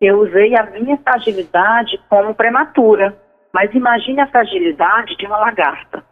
eu 0.01 0.21
usei 0.21 0.57
a 0.57 0.65
minha 0.71 0.97
fragilidade 0.99 2.01
como 2.09 2.35
prematura. 2.35 3.17
Mas 3.53 3.75
imagine 3.75 4.21
a 4.21 4.27
fragilidade 4.27 5.17
de 5.17 5.27
uma 5.27 5.39
lagarta, 5.39 6.05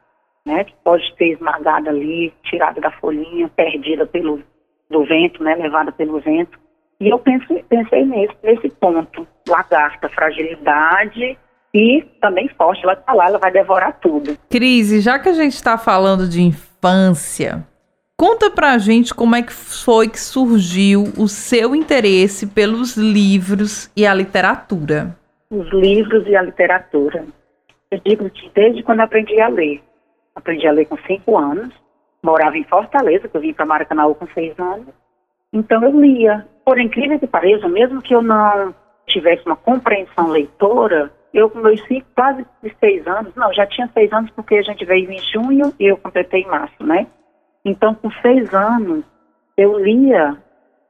né? 0.44 0.64
Que 0.64 0.74
pode 0.82 1.04
ser 1.16 1.32
esmagada 1.32 1.90
ali, 1.90 2.32
tirada 2.44 2.80
da 2.80 2.90
folhinha, 2.92 3.48
perdida 3.54 4.06
pelo 4.06 4.42
do 4.90 5.04
vento, 5.04 5.42
né? 5.42 5.54
Levada 5.54 5.92
pelo 5.92 6.18
vento. 6.20 6.58
E 6.98 7.08
eu 7.08 7.18
pensei, 7.18 7.62
pensei 7.68 8.04
nesse, 8.06 8.34
nesse 8.42 8.70
ponto. 8.70 9.26
Lagarta, 9.46 10.08
fragilidade 10.08 11.38
e 11.74 12.02
também 12.20 12.48
forte. 12.56 12.82
Ela 12.82 12.94
está 12.94 13.12
lá, 13.12 13.26
ela 13.26 13.38
vai 13.38 13.52
devorar 13.52 14.00
tudo. 14.00 14.36
Cris, 14.50 15.02
já 15.04 15.18
que 15.18 15.28
a 15.28 15.34
gente 15.34 15.52
está 15.52 15.76
falando 15.76 16.26
de 16.26 16.42
infância, 16.42 17.66
Conta 18.18 18.50
pra 18.50 18.78
gente 18.78 19.14
como 19.14 19.36
é 19.36 19.42
que 19.42 19.52
foi 19.52 20.08
que 20.08 20.18
surgiu 20.18 21.04
o 21.18 21.28
seu 21.28 21.76
interesse 21.76 22.46
pelos 22.46 22.96
livros 22.96 23.92
e 23.94 24.06
a 24.06 24.14
literatura. 24.14 25.14
Os 25.50 25.68
livros 25.70 26.26
e 26.26 26.34
a 26.34 26.40
literatura. 26.40 27.26
Eu 27.90 28.00
digo 28.02 28.30
que 28.30 28.50
desde 28.54 28.82
quando 28.82 29.00
aprendi 29.00 29.38
a 29.38 29.48
ler. 29.48 29.82
Aprendi 30.34 30.66
a 30.66 30.72
ler 30.72 30.86
com 30.86 30.96
cinco 31.06 31.36
anos. 31.36 31.74
Morava 32.22 32.56
em 32.56 32.64
Fortaleza, 32.64 33.28
que 33.28 33.36
eu 33.36 33.40
vim 33.42 33.52
para 33.52 33.66
Maracanã 33.66 34.10
com 34.14 34.26
seis 34.28 34.58
anos. 34.58 34.88
Então 35.52 35.82
eu 35.82 36.00
lia. 36.00 36.46
Por 36.64 36.80
incrível 36.80 37.20
que 37.20 37.26
pareça, 37.26 37.68
mesmo 37.68 38.00
que 38.00 38.14
eu 38.14 38.22
não 38.22 38.74
tivesse 39.06 39.44
uma 39.44 39.56
compreensão 39.56 40.28
leitora, 40.28 41.12
eu 41.34 41.50
com 41.50 41.58
meus 41.58 41.84
cinco, 41.86 42.06
quase 42.14 42.46
seis 42.80 43.06
anos, 43.06 43.34
não, 43.36 43.52
já 43.52 43.66
tinha 43.66 43.88
seis 43.92 44.10
anos 44.10 44.30
porque 44.30 44.54
a 44.54 44.62
gente 44.62 44.86
veio 44.86 45.10
em 45.10 45.20
junho 45.32 45.72
e 45.78 45.84
eu 45.84 45.98
completei 45.98 46.40
em 46.40 46.46
março, 46.46 46.82
né? 46.82 47.06
Então, 47.66 47.96
com 47.96 48.08
seis 48.22 48.54
anos, 48.54 49.04
eu 49.56 49.76
lia 49.80 50.40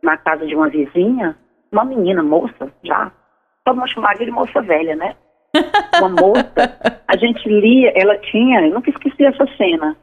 na 0.03 0.15
casa 0.19 0.47
de 0.47 0.55
uma 0.55 0.69
vizinha, 0.69 1.35
uma 1.73 1.87
menina, 1.87 2.23
moça, 2.23 2.71
já. 2.85 3.11
Vamos 3.65 3.91
chamar 3.93 4.15
de 4.17 4.31
moça 4.31 4.61
velha, 4.61 4.95
né? 4.95 5.17
Uma 5.99 6.11
moça. 6.11 7.01
A 7.09 7.17
gente 7.17 7.49
lia, 7.49 7.93
ela 7.97 8.19
tinha, 8.19 8.61
eu 8.61 8.75
nunca 8.75 8.91
esqueci 8.91 9.25
essa 9.25 9.47
cena. 9.57 9.97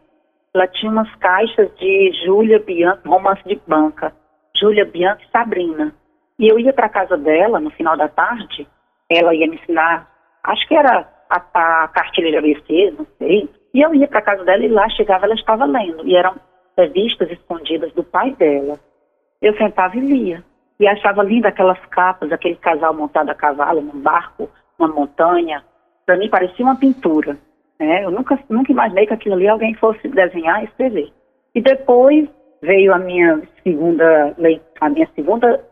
Ela 0.52 0.68
tinha 0.68 0.92
umas 0.92 1.14
caixas 1.18 1.70
de 1.78 2.12
Júlia 2.26 2.58
Bianchi, 2.58 3.08
romance 3.08 3.44
de 3.48 3.62
banca. 3.68 4.12
Júlia 4.58 4.84
Bianchi 4.84 5.24
e 5.28 5.32
Sabrina. 5.32 5.94
E 6.40 6.48
eu 6.48 6.58
ia 6.60 6.74
para 6.74 6.90
casa 6.90 7.16
dela 7.16 7.60
no 7.60 7.70
final 7.70 7.96
da 7.96 8.08
tarde, 8.08 8.68
ela 9.08 9.36
ia 9.36 9.48
me 9.48 9.58
ensinar, 9.58 10.10
acho 10.44 10.68
que 10.68 10.76
era 10.76 11.08
a, 11.30 11.38
a 11.54 11.88
cartilha 11.90 12.32
de 12.32 12.38
ABC, 12.38 12.96
não 12.98 13.06
sei. 13.20 13.48
E 13.76 13.82
eu 13.82 13.94
ia 13.94 14.08
para 14.08 14.24
casa 14.24 14.44
dela 14.44 14.66
e 14.66 14.70
lá 14.70 14.90
chegava, 14.90 15.26
ela 15.26 15.36
estava 15.36 15.66
lendo. 15.66 16.06
E 16.08 16.16
eram 16.16 16.36
revistas 16.78 17.30
escondidas 17.32 17.92
do 17.94 18.04
pai 18.04 18.32
dela. 18.34 18.80
Eu 19.42 19.56
sentava 19.58 19.96
e 19.98 20.00
lia. 20.00 20.44
E 20.80 20.88
achava 20.88 21.24
linda 21.24 21.50
aquelas 21.50 21.80
capas, 21.88 22.32
aquele 22.32 22.56
casal 22.56 22.94
montado 22.94 23.30
a 23.30 23.36
cavalo 23.36 23.82
num 23.82 24.02
barco, 24.02 24.50
uma 24.78 24.88
montanha. 24.88 25.64
Para 26.06 26.18
mim 26.18 26.30
parecia 26.30 26.66
uma 26.66 26.76
pintura. 26.76 27.38
Né? 27.80 28.04
Eu 28.04 28.12
nunca, 28.12 28.38
nunca 28.50 28.72
imaginei 28.72 29.06
que 29.06 29.14
aquilo 29.14 29.36
ali 29.36 29.48
alguém 29.48 29.74
fosse 29.76 30.08
desenhar 30.08 30.62
e 30.62 30.66
escrever. 30.66 31.12
E 31.56 31.62
depois 31.62 32.28
veio 32.62 32.94
a 32.94 32.98
minha 32.98 33.42
segunda, 33.64 34.36
a 34.80 34.90
minha 34.90 35.08
segunda, 35.16 35.64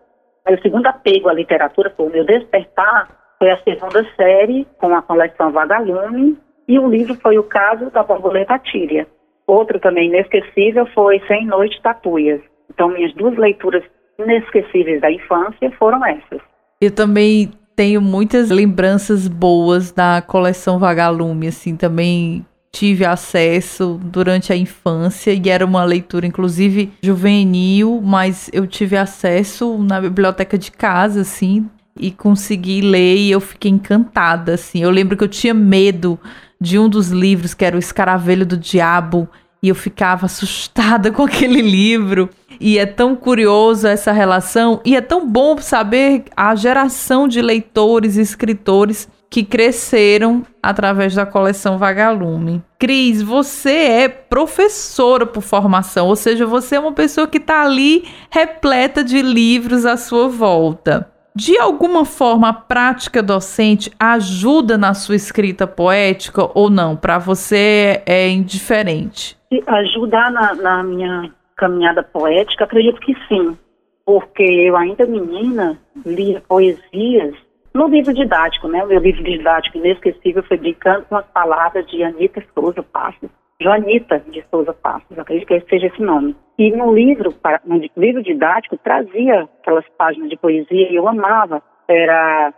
meu 0.48 0.62
segundo 0.62 0.88
apego 0.88 1.30
à 1.30 1.34
literatura, 1.34 1.90
foi 1.96 2.08
o 2.08 2.12
meu 2.12 2.26
despertar, 2.26 3.10
foi 3.40 3.50
a 3.50 3.58
segunda 3.64 4.06
série 4.16 4.68
com 4.78 4.94
a 4.94 5.02
coleção 5.02 5.52
Vagalume, 5.52 6.38
e 6.68 6.78
o 6.78 6.88
livro 6.88 7.16
foi 7.16 7.38
o 7.38 7.44
caso 7.44 7.90
da 7.90 8.04
borboleta 8.04 8.60
Tíria. 8.60 9.08
Outro 9.52 9.82
também 9.82 10.08
inesquecível 10.08 10.88
foi 10.96 11.22
Sem 11.28 11.46
Noite 11.46 11.78
Tapuias. 11.84 12.40
Então, 12.74 12.88
minhas 12.88 13.14
duas 13.16 13.38
leituras 13.38 13.84
inesquecíveis 14.18 15.02
da 15.02 15.12
infância 15.12 15.70
foram 15.78 16.06
essas. 16.06 16.40
Eu 16.80 16.90
também 16.90 17.52
tenho 17.76 18.02
muitas 18.02 18.50
lembranças 18.50 19.28
boas 19.28 19.92
da 19.92 20.22
coleção 20.22 20.80
Vagalume, 20.80 21.48
assim, 21.48 21.76
também 21.76 22.46
tive 22.72 23.04
acesso 23.04 24.00
durante 24.02 24.54
a 24.54 24.56
infância 24.56 25.34
e 25.34 25.50
era 25.50 25.66
uma 25.66 25.84
leitura 25.84 26.26
inclusive 26.26 26.90
juvenil, 27.04 28.00
mas 28.02 28.50
eu 28.54 28.66
tive 28.66 28.96
acesso 28.96 29.78
na 29.80 30.00
biblioteca 30.00 30.58
de 30.58 30.72
casa, 30.72 31.20
assim, 31.20 31.70
e 32.00 32.10
consegui 32.10 32.80
ler 32.80 33.18
e 33.18 33.32
eu 33.32 33.42
fiquei 33.42 33.70
encantada, 33.70 34.54
assim. 34.54 34.82
Eu 34.82 34.92
lembro 34.92 35.18
que 35.18 35.26
eu 35.26 35.28
tinha 35.28 35.54
medo 35.54 36.18
de 36.62 36.78
um 36.78 36.88
dos 36.88 37.10
livros, 37.10 37.56
que 37.56 37.66
era 37.66 37.76
O 37.76 37.80
Escaravelho 37.80 38.46
do 38.46 38.56
Diabo, 38.56 39.28
e 39.64 39.70
eu 39.70 39.76
ficava 39.76 40.26
assustada 40.26 41.12
com 41.14 41.24
aquele 41.24 41.62
livro. 41.62 42.30
E 42.60 42.78
é 42.78 42.86
tão 42.86 43.16
curioso 43.16 43.88
essa 43.88 44.12
relação, 44.12 44.82
e 44.86 44.96
é 44.96 45.02
tão 45.02 45.28
bom 45.28 45.58
saber 45.58 46.26
a 46.38 46.54
geração 46.54 47.28
de 47.28 47.42
leitores 47.42 48.18
e 48.18 48.22
escritores 48.22 49.10
que 49.32 49.44
cresceram 49.44 50.46
através 50.62 51.16
da 51.16 51.26
coleção 51.26 51.78
Vagalume. 51.78 52.62
Cris, 52.78 53.22
você 53.22 53.72
é 53.72 54.10
professora 54.10 55.26
por 55.26 55.42
formação, 55.42 56.08
ou 56.08 56.16
seja, 56.18 56.46
você 56.46 56.76
é 56.76 56.80
uma 56.80 56.92
pessoa 56.92 57.28
que 57.28 57.38
está 57.38 57.64
ali 57.64 58.04
repleta 58.30 59.04
de 59.04 59.22
livros 59.22 59.86
à 59.86 59.96
sua 59.96 60.28
volta. 60.28 61.10
De 61.34 61.58
alguma 61.58 62.04
forma, 62.04 62.50
a 62.50 62.54
prática 62.54 63.24
docente 63.24 63.90
ajuda 63.98 64.78
na 64.78 64.94
sua 64.94 65.16
escrita 65.16 65.66
poética 65.66 66.50
ou 66.54 66.70
não? 66.70 66.98
Para 66.98 67.18
você 67.18 68.04
é 68.06 68.30
indiferente? 68.30 69.41
Ajudar 69.68 70.32
na, 70.32 70.54
na 70.56 70.84
minha 70.84 71.32
caminhada 71.58 72.02
poética, 72.04 72.64
acredito 72.64 73.02
que 73.02 73.16
sim, 73.28 73.58
porque 74.06 74.44
eu 74.44 74.76
ainda 74.78 75.06
menina 75.06 75.78
lia 76.06 76.42
poesias 76.48 77.36
no 77.74 77.88
livro 77.88 78.14
didático, 78.14 78.68
né? 78.68 78.84
O 78.84 78.88
meu 78.88 79.00
livro 79.00 79.24
didático 79.24 79.78
inesquecível 79.78 80.44
foi 80.44 80.58
Brincando 80.58 81.06
com 81.06 81.16
as 81.16 81.26
Palavras 81.28 81.86
de 81.88 82.04
Anitta 82.04 82.44
Souza 82.54 82.84
Passos. 82.84 83.30
Joanita 83.62 84.20
de 84.28 84.44
Souza 84.50 84.74
Passos, 84.74 85.20
acredito 85.20 85.48
que 85.48 85.70
seja 85.70 85.88
esse 85.88 86.02
nome. 86.02 86.36
E 86.58 86.72
no 86.72 86.94
livro, 86.94 87.34
no 87.64 87.80
livro 87.96 88.24
didático, 88.24 88.76
trazia 88.78 89.48
aquelas 89.62 89.86
páginas 89.98 90.30
de 90.30 90.38
poesia 90.38 90.92
e 90.92 90.96
eu 90.96 91.08
amava. 91.08 91.62
Era 91.88 92.54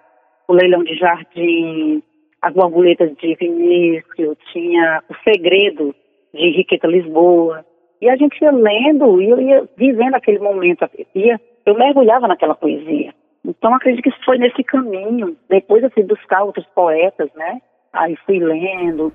o 0.47 0.53
Leilão 0.53 0.81
de 0.83 0.95
Jardim, 0.95 2.01
as 2.41 2.53
borboletas 2.53 3.13
de 3.17 3.35
Vinícius, 3.35 4.37
tinha 4.53 5.03
o 5.09 5.15
Segredo 5.29 5.93
de 6.33 6.41
Henriqueta 6.41 6.87
Lisboa. 6.87 7.65
E 8.01 8.09
a 8.09 8.15
gente 8.15 8.41
ia 8.41 8.51
lendo 8.51 9.21
e 9.21 9.29
eu 9.29 9.39
ia 9.39 9.69
vivendo 9.77 10.15
aquele 10.15 10.39
momento. 10.39 10.89
Ia, 11.15 11.39
eu 11.65 11.75
mergulhava 11.75 12.27
naquela 12.27 12.55
poesia. 12.55 13.13
Então, 13.45 13.73
acredito 13.73 14.03
que 14.03 14.25
foi 14.25 14.37
nesse 14.37 14.63
caminho. 14.63 15.35
Depois 15.49 15.83
eu 15.83 15.91
fui 15.91 16.03
buscar 16.03 16.43
outros 16.43 16.65
poetas, 16.73 17.29
né? 17.35 17.61
Aí 17.91 18.15
fui 18.25 18.39
lendo 18.39 19.11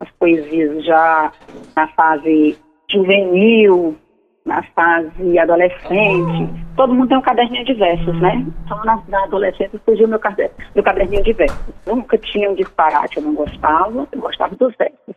as 0.00 0.10
poesias 0.12 0.84
já 0.84 1.32
na 1.76 1.88
fase 1.88 2.56
juvenil, 2.90 3.96
na 4.44 4.62
fase 4.74 5.38
adolescente. 5.38 6.52
Todo 6.76 6.94
mundo 6.94 7.08
tem 7.08 7.18
um 7.18 7.22
caderninho 7.22 7.64
de 7.64 7.74
versos, 7.74 8.20
né? 8.20 8.44
Então, 8.64 8.84
na, 8.84 9.00
na 9.08 9.24
adolescência 9.24 9.80
surgiu 9.84 10.08
meu, 10.08 10.18
caderno, 10.18 10.54
meu 10.74 10.82
caderninho 10.82 11.22
de 11.22 11.32
versos. 11.32 11.74
Nunca 11.86 12.18
tinha 12.18 12.50
um 12.50 12.54
disparate, 12.54 13.18
eu 13.18 13.22
não 13.22 13.34
gostava, 13.34 14.08
eu 14.10 14.20
gostava 14.20 14.54
dos 14.56 14.74
versos. 14.76 15.14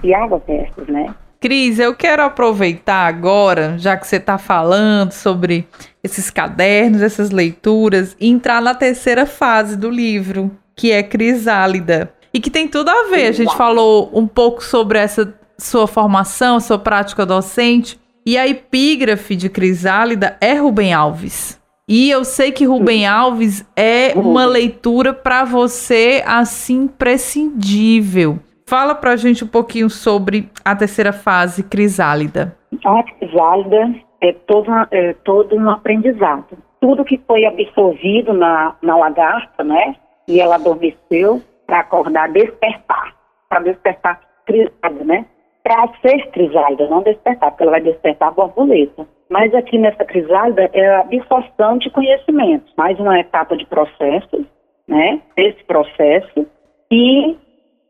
Criava 0.00 0.38
versos, 0.46 0.86
né? 0.88 1.14
Cris, 1.40 1.78
eu 1.78 1.94
quero 1.94 2.22
aproveitar 2.22 3.06
agora, 3.06 3.78
já 3.78 3.96
que 3.96 4.06
você 4.06 4.16
está 4.16 4.38
falando 4.38 5.12
sobre 5.12 5.68
esses 6.02 6.30
cadernos, 6.30 7.00
essas 7.00 7.30
leituras, 7.30 8.16
e 8.18 8.28
entrar 8.28 8.60
na 8.60 8.74
terceira 8.74 9.24
fase 9.24 9.76
do 9.76 9.88
livro, 9.88 10.50
que 10.74 10.90
é 10.90 11.02
Crisálida. 11.02 12.12
E 12.34 12.40
que 12.40 12.50
tem 12.50 12.66
tudo 12.66 12.90
a 12.90 13.08
ver. 13.10 13.28
A 13.28 13.32
gente 13.32 13.56
falou 13.56 14.10
um 14.12 14.26
pouco 14.26 14.62
sobre 14.62 14.98
essa 14.98 15.32
sua 15.56 15.86
formação, 15.86 16.60
sua 16.60 16.78
prática 16.78 17.24
docente. 17.24 17.98
E 18.28 18.36
a 18.36 18.46
epígrafe 18.46 19.34
de 19.34 19.48
Crisálida 19.48 20.36
é 20.38 20.52
Rubem 20.52 20.92
Alves. 20.92 21.58
E 21.88 22.10
eu 22.10 22.26
sei 22.26 22.52
que 22.52 22.66
Rubem 22.66 23.06
Alves 23.06 23.66
é 23.74 24.12
uma 24.14 24.44
leitura 24.44 25.14
para 25.14 25.46
você 25.46 26.22
assim 26.26 26.82
imprescindível. 26.82 28.38
Fala 28.66 28.94
para 28.94 29.12
a 29.12 29.16
gente 29.16 29.44
um 29.44 29.48
pouquinho 29.48 29.88
sobre 29.88 30.50
a 30.62 30.76
terceira 30.76 31.10
fase, 31.10 31.62
Crisálida. 31.62 32.54
Então, 32.70 32.98
a 32.98 33.02
Crisálida 33.02 33.94
é 34.20 34.34
todo, 34.46 34.70
é 34.90 35.14
todo 35.24 35.56
um 35.56 35.70
aprendizado. 35.70 36.58
Tudo 36.82 37.06
que 37.06 37.18
foi 37.26 37.46
absorvido 37.46 38.34
na, 38.34 38.76
na 38.82 38.94
lagarta, 38.94 39.64
né? 39.64 39.96
E 40.28 40.38
ela 40.38 40.56
adormeceu 40.56 41.40
para 41.66 41.80
acordar, 41.80 42.30
despertar. 42.30 43.14
Para 43.48 43.60
despertar 43.60 44.20
Crisálida, 44.44 45.02
né? 45.02 45.24
Para 45.62 45.88
ser 46.00 46.30
Crisálida, 46.30 46.88
não 46.88 47.02
despertar, 47.02 47.50
porque 47.50 47.62
ela 47.62 47.72
vai 47.72 47.80
despertar 47.80 48.28
a 48.28 48.32
borboleta. 48.32 49.06
Mas 49.28 49.54
aqui 49.54 49.76
nessa 49.76 50.04
Crisálida 50.04 50.70
é 50.72 50.88
a 50.88 51.00
absorção 51.00 51.78
de 51.78 51.90
conhecimento. 51.90 52.72
Mais 52.76 52.98
uma 52.98 53.18
etapa 53.18 53.56
de 53.56 53.66
processo, 53.66 54.46
né? 54.86 55.20
Esse 55.36 55.62
processo. 55.64 56.46
E 56.90 57.36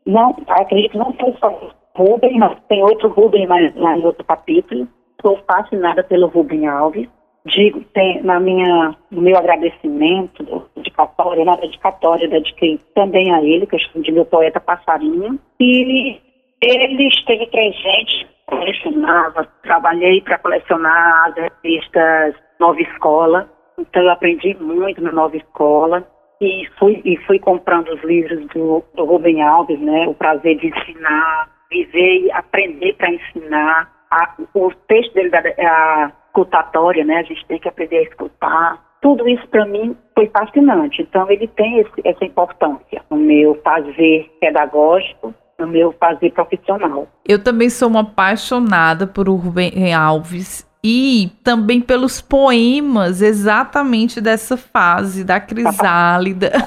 não, 0.05 0.35
acredito 0.47 0.91
que 0.91 0.97
não 0.97 1.13
foi 1.13 1.33
só 1.39 1.71
Rubem, 1.95 2.39
tem 2.67 2.81
outro 2.81 3.09
Rubem 3.09 3.47
mais, 3.47 3.75
lá 3.75 3.97
em 3.97 4.05
outro 4.05 4.23
capítulo. 4.23 4.87
Estou 5.11 5.37
fascinada 5.45 6.03
pelo 6.03 6.27
Rubem 6.27 6.67
Alves. 6.67 7.07
Digo, 7.45 7.81
tem, 7.93 8.21
na 8.21 8.39
minha, 8.39 8.95
no 9.09 9.21
meu 9.21 9.37
agradecimento 9.37 10.69
dedicatório, 10.75 11.45
na 11.45 11.55
dedicatória, 11.55 12.27
dediquei 12.27 12.79
também 12.93 13.33
a 13.33 13.41
ele, 13.41 13.65
que 13.65 13.75
eu 13.75 13.79
chamo 13.79 14.03
de 14.03 14.11
meu 14.11 14.25
poeta 14.25 14.59
passarinho. 14.59 15.39
E 15.59 16.19
ele 16.61 17.07
esteve 17.07 17.47
presente, 17.47 18.27
colecionava, 18.45 19.47
trabalhei 19.63 20.21
para 20.21 20.39
colecionar 20.39 21.27
as 21.27 21.35
revistas 21.35 22.35
Nova 22.59 22.81
Escola. 22.81 23.49
Então 23.77 24.03
eu 24.03 24.09
aprendi 24.09 24.55
muito 24.59 25.01
na 25.01 25.11
Nova 25.11 25.37
Escola 25.37 26.05
e 26.41 26.67
fui, 26.77 27.01
e 27.05 27.17
fui 27.25 27.39
comprando 27.39 27.89
os 27.89 28.03
livros 28.03 28.45
do, 28.47 28.83
do 28.95 29.05
Rubem 29.05 29.41
Alves, 29.41 29.79
né? 29.79 30.07
O 30.07 30.13
prazer 30.13 30.57
de 30.57 30.67
ensinar, 30.67 31.49
viver 31.69 32.25
e 32.25 32.31
aprender 32.31 32.93
para 32.93 33.11
ensinar. 33.11 33.99
A, 34.11 34.35
o 34.55 34.71
texto 34.87 35.13
dele, 35.13 35.29
da, 35.29 35.39
a 35.39 36.11
escutatória, 36.27 37.03
né? 37.05 37.17
A 37.17 37.23
gente 37.23 37.45
tem 37.45 37.59
que 37.59 37.67
aprender 37.67 37.99
a 37.99 38.03
escutar. 38.03 38.89
Tudo 39.01 39.27
isso 39.29 39.47
para 39.49 39.65
mim 39.65 39.95
foi 40.15 40.27
fascinante. 40.27 41.01
Então 41.01 41.29
ele 41.29 41.47
tem 41.47 41.79
esse, 41.79 42.01
essa 42.03 42.25
importância 42.25 43.01
no 43.09 43.17
meu 43.17 43.55
fazer 43.63 44.29
pedagógico, 44.39 45.33
no 45.59 45.67
meu 45.67 45.93
fazer 45.99 46.31
profissional. 46.31 47.07
Eu 47.27 47.37
também 47.37 47.69
sou 47.69 47.89
uma 47.89 48.01
apaixonada 48.01 49.05
por 49.05 49.27
Rubem 49.27 49.93
Alves 49.93 50.67
e 50.83 51.31
também 51.43 51.81
pelos 51.81 52.21
poemas 52.21 53.21
exatamente 53.21 54.21
dessa 54.21 54.55
fase 54.55 55.23
da 55.23 55.39
crisálida. 55.39 56.51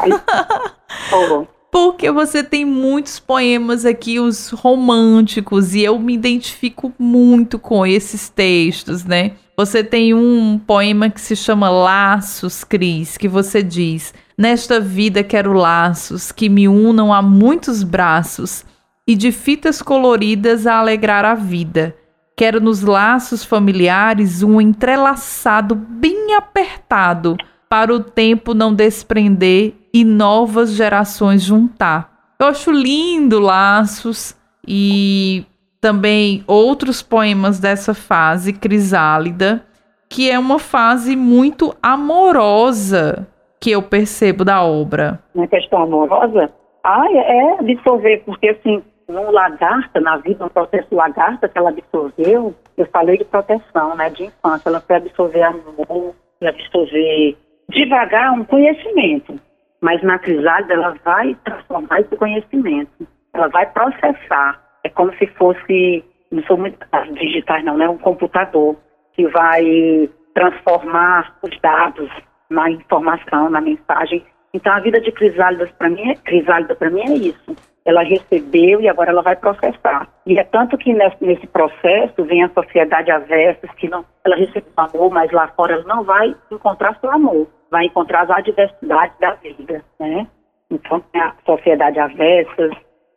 Porque 1.73 2.11
você 2.11 2.45
tem 2.45 2.67
muitos 2.67 3.19
poemas 3.19 3.87
aqui, 3.87 4.21
os 4.21 4.51
românticos, 4.51 5.75
e 5.75 5.83
eu 5.83 5.99
me 5.99 6.13
identifico 6.13 6.93
muito 6.99 7.59
com 7.59 7.87
esses 7.87 8.29
textos, 8.29 9.05
né? 9.05 9.33
Você 9.57 9.83
tem 9.83 10.13
um 10.13 10.59
poema 10.59 11.09
que 11.09 11.21
se 11.21 11.35
chama 11.35 11.71
Laços, 11.71 12.63
Cris, 12.63 13.17
que 13.17 13.27
você 13.27 13.63
diz: 13.63 14.13
Nesta 14.37 14.81
vida 14.81 15.25
quero 15.25 15.55
laços 15.55 16.31
que 16.31 16.51
me 16.51 16.69
unam 16.69 17.13
a 17.13 17.23
muitos 17.23 17.83
braços 17.83 18.67
e 19.07 19.15
de 19.15 19.33
fitas 19.33 19.83
coloridas 19.83 20.67
a 20.67 20.77
alegrar 20.77 21.25
a 21.25 21.35
vida 21.35 21.97
Quero 22.37 22.61
nos 22.61 22.83
laços 22.83 23.45
familiares 23.45 24.43
um 24.43 24.61
entrelaçado 24.61 25.75
bem 25.75 26.35
apertado 26.35 27.37
para 27.69 27.93
o 27.93 28.01
tempo 28.01 28.55
não 28.55 28.75
desprender 28.75 29.75
e 29.93 30.05
novas 30.05 30.73
gerações 30.73 31.43
juntar. 31.43 32.11
Eu 32.41 32.47
acho 32.49 32.73
lindo 32.73 33.39
Laços 33.39 34.35
e 34.67 35.45
também 35.81 36.43
outros 36.47 37.03
poemas 37.03 37.61
dessa 37.61 37.95
fase, 37.95 38.53
Crisálida, 38.53 39.65
que 40.09 40.31
é 40.31 40.39
uma 40.39 40.59
fase 40.59 41.15
muito 41.15 41.75
amorosa 41.83 43.29
que 43.61 43.71
eu 43.71 43.83
percebo 43.83 44.45
da 44.45 44.63
obra. 44.63 45.21
Uma 45.35 45.47
questão 45.47 45.83
amorosa? 45.83 46.51
Ah, 46.83 47.07
é 47.13 47.61
absorver, 47.61 48.25
porque 48.25 48.49
assim, 48.49 48.83
no 49.13 49.31
lagarta, 49.31 50.01
na 50.01 50.17
vida, 50.17 50.45
no 50.45 50.51
processo 50.51 50.95
lagarta 50.95 51.49
que 51.49 51.59
ela 51.59 51.71
absorveu, 51.71 52.55
eu 52.77 52.87
falei 52.87 53.19
de 53.19 53.25
proteção, 53.25 53.95
né, 53.95 54.09
de 54.11 54.25
infância, 54.25 54.69
ela 54.69 54.81
foi 54.81 54.97
absorver 54.97 55.43
amor, 55.43 56.15
absorver 56.43 57.37
devagar 57.69 58.33
um 58.33 58.45
conhecimento, 58.45 59.39
mas 59.81 60.03
na 60.03 60.19
crisálida 60.19 60.75
ela 60.75 60.97
vai 61.05 61.37
transformar 61.45 62.01
esse 62.01 62.17
conhecimento, 62.17 63.07
ela 63.35 63.49
vai 63.49 63.67
processar, 63.71 64.61
é 64.83 64.89
como 64.89 65.13
se 65.17 65.27
fosse, 65.29 66.05
não 66.31 66.43
sou 66.45 66.57
muito 66.57 66.79
digitais 67.13 67.65
não, 67.65 67.77
né, 67.77 67.89
um 67.89 67.99
computador 67.99 68.77
que 69.13 69.27
vai 69.29 70.09
transformar 70.35 71.37
os 71.43 71.61
dados 71.61 72.11
na 72.49 72.71
informação, 72.71 73.51
na 73.51 73.61
mensagem. 73.61 74.25
Então 74.55 74.73
a 74.73 74.81
vida 74.81 75.01
de 75.01 75.13
crisálidas 75.13 75.71
para 75.73 75.91
mim, 75.91 76.11
é, 76.11 76.15
crisálida 76.15 76.75
para 76.75 76.91
mim 76.91 77.03
é 77.03 77.15
isso 77.15 77.72
ela 77.85 78.03
recebeu 78.03 78.81
e 78.81 78.89
agora 78.89 79.11
ela 79.11 79.23
vai 79.23 79.37
processar. 79.37 80.09
E 80.25 80.39
é 80.39 80.45
tanto 80.45 80.79
que 80.79 80.93
nesse, 80.93 81.47
processo 81.49 82.25
vem 82.25 82.45
a 82.45 82.51
sociedade 82.51 83.11
avessa, 83.11 83.67
que 83.77 83.89
não, 83.89 84.05
ela 84.25 84.37
recebeu 84.37 84.73
amor, 84.77 85.11
mas 85.11 85.31
lá 85.33 85.49
fora 85.49 85.75
ela 85.75 85.85
não 85.85 86.05
vai 86.05 86.35
encontrar 86.51 86.97
seu 87.01 87.11
amor, 87.11 87.49
vai 87.71 87.87
encontrar 87.87 88.23
as 88.23 88.31
adversidades 88.31 89.19
da 89.19 89.35
vida, 89.35 89.85
né? 89.99 90.27
Então 90.71 91.01
tem 91.13 91.21
a 91.21 91.35
sociedade 91.45 91.99
avessa, 91.99 92.71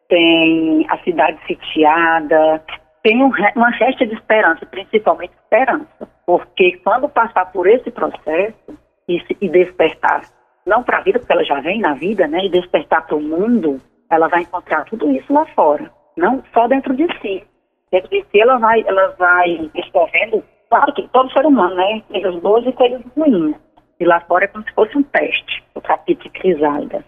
tem 0.10 0.86
a 0.90 0.98
cidade 1.00 1.40
sitiada, 1.46 2.62
tem 3.04 3.24
um, 3.24 3.32
uma 3.56 3.70
resta 3.70 4.06
de 4.06 4.16
esperança, 4.16 4.66
principalmente 4.66 5.34
esperança, 5.34 6.10
porque 6.26 6.78
quando 6.84 7.08
passar 7.08 7.52
por 7.52 7.68
esse 7.68 7.92
processo 7.92 8.78
e, 9.08 9.22
e 9.40 9.48
despertar, 9.48 10.24
não 10.66 10.84
para 10.84 10.98
a 10.98 11.02
vida, 11.02 11.20
porque 11.20 11.32
ela 11.32 11.44
já 11.44 11.60
vem 11.62 11.80
na 11.80 11.94
vida, 11.94 12.28
né, 12.28 12.46
e 12.46 12.50
despertar 12.50 13.06
para 13.06 13.16
o 13.16 13.22
mundo, 13.22 13.80
ela 14.10 14.28
vai 14.28 14.42
encontrar 14.42 14.86
tudo 14.86 15.10
isso 15.12 15.32
lá 15.34 15.46
fora, 15.56 15.92
não 16.18 16.44
só 16.54 16.68
dentro 16.68 16.96
de 16.96 17.08
si. 17.22 17.44
Dentro 17.92 18.10
de 18.10 18.26
si 18.32 18.40
ela 18.42 18.58
vai, 18.58 18.84
ela 18.88 19.16
vai 19.18 19.70
discorrendo, 19.74 20.44
claro 20.70 20.94
que 20.94 21.08
todo 21.10 21.32
ser 21.32 21.46
humano, 21.46 21.76
né, 21.76 22.02
coisas 22.10 22.36
boas 22.42 22.66
e 22.66 22.72
coisas 22.74 23.02
ruins. 23.16 23.56
E 24.00 24.06
lá 24.06 24.20
fora 24.22 24.46
é 24.46 24.48
como 24.48 24.64
se 24.66 24.74
fosse 24.74 24.98
um 24.98 25.04
teste, 25.04 25.64
o 25.74 25.82
capítulo 25.82 26.30
de 26.30 26.40
Crisálida. 26.40 27.06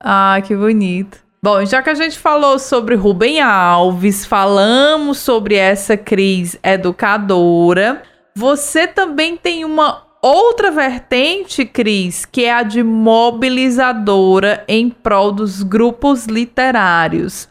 Ah, 0.00 0.38
que 0.46 0.54
bonito. 0.54 1.24
Bom, 1.42 1.64
já 1.64 1.82
que 1.82 1.90
a 1.90 1.94
gente 1.94 2.18
falou 2.18 2.58
sobre 2.58 2.94
Rubem 2.94 3.40
Alves, 3.40 4.26
falamos 4.26 5.18
sobre 5.18 5.54
essa 5.54 5.96
Cris 5.96 6.58
educadora, 6.62 8.02
você 8.34 8.86
também 8.86 9.36
tem 9.36 9.64
uma 9.64 10.05
outra 10.26 10.70
vertente, 10.70 11.64
Cris, 11.64 12.24
que 12.24 12.44
é 12.44 12.52
a 12.52 12.62
de 12.62 12.82
mobilizadora 12.82 14.64
em 14.66 14.90
prol 14.90 15.32
dos 15.32 15.62
grupos 15.62 16.26
literários. 16.26 17.48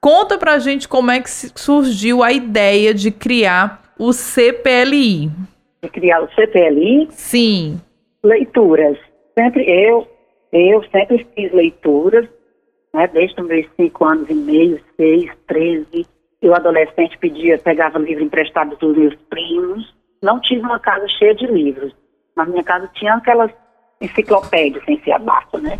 Conta 0.00 0.36
pra 0.36 0.58
gente 0.58 0.86
como 0.88 1.10
é 1.10 1.20
que 1.20 1.30
surgiu 1.30 2.22
a 2.22 2.32
ideia 2.32 2.92
de 2.92 3.10
criar 3.10 3.82
o 3.98 4.12
CPLI. 4.12 5.30
De 5.82 5.88
criar 5.88 6.22
o 6.22 6.28
CPLI? 6.34 7.08
Sim. 7.10 7.80
Leituras. 8.22 8.98
Sempre 9.36 9.64
eu, 9.64 10.06
eu 10.52 10.82
sempre 10.90 11.26
fiz 11.34 11.52
leituras, 11.52 12.28
né, 12.92 13.06
desde 13.08 13.40
os 13.40 13.46
meus 13.46 13.66
cinco 13.76 14.04
anos 14.04 14.28
e 14.28 14.34
meio, 14.34 14.80
seis, 14.96 15.30
treze. 15.46 16.06
Eu, 16.40 16.54
adolescente, 16.54 17.18
pedia, 17.18 17.58
pegava 17.58 17.98
livro 17.98 18.22
emprestado 18.22 18.76
dos 18.76 18.96
meus 18.96 19.14
primos. 19.30 19.94
Não 20.22 20.40
tive 20.40 20.60
uma 20.60 20.78
casa 20.78 21.06
cheia 21.08 21.34
de 21.34 21.46
livros. 21.46 21.92
Na 22.38 22.44
minha 22.44 22.62
casa 22.62 22.88
tinha 22.94 23.14
aquelas 23.14 23.50
enciclopédias 24.00 24.84
sem 24.84 24.96
ser 25.02 25.10
abaixo, 25.10 25.58
né? 25.58 25.76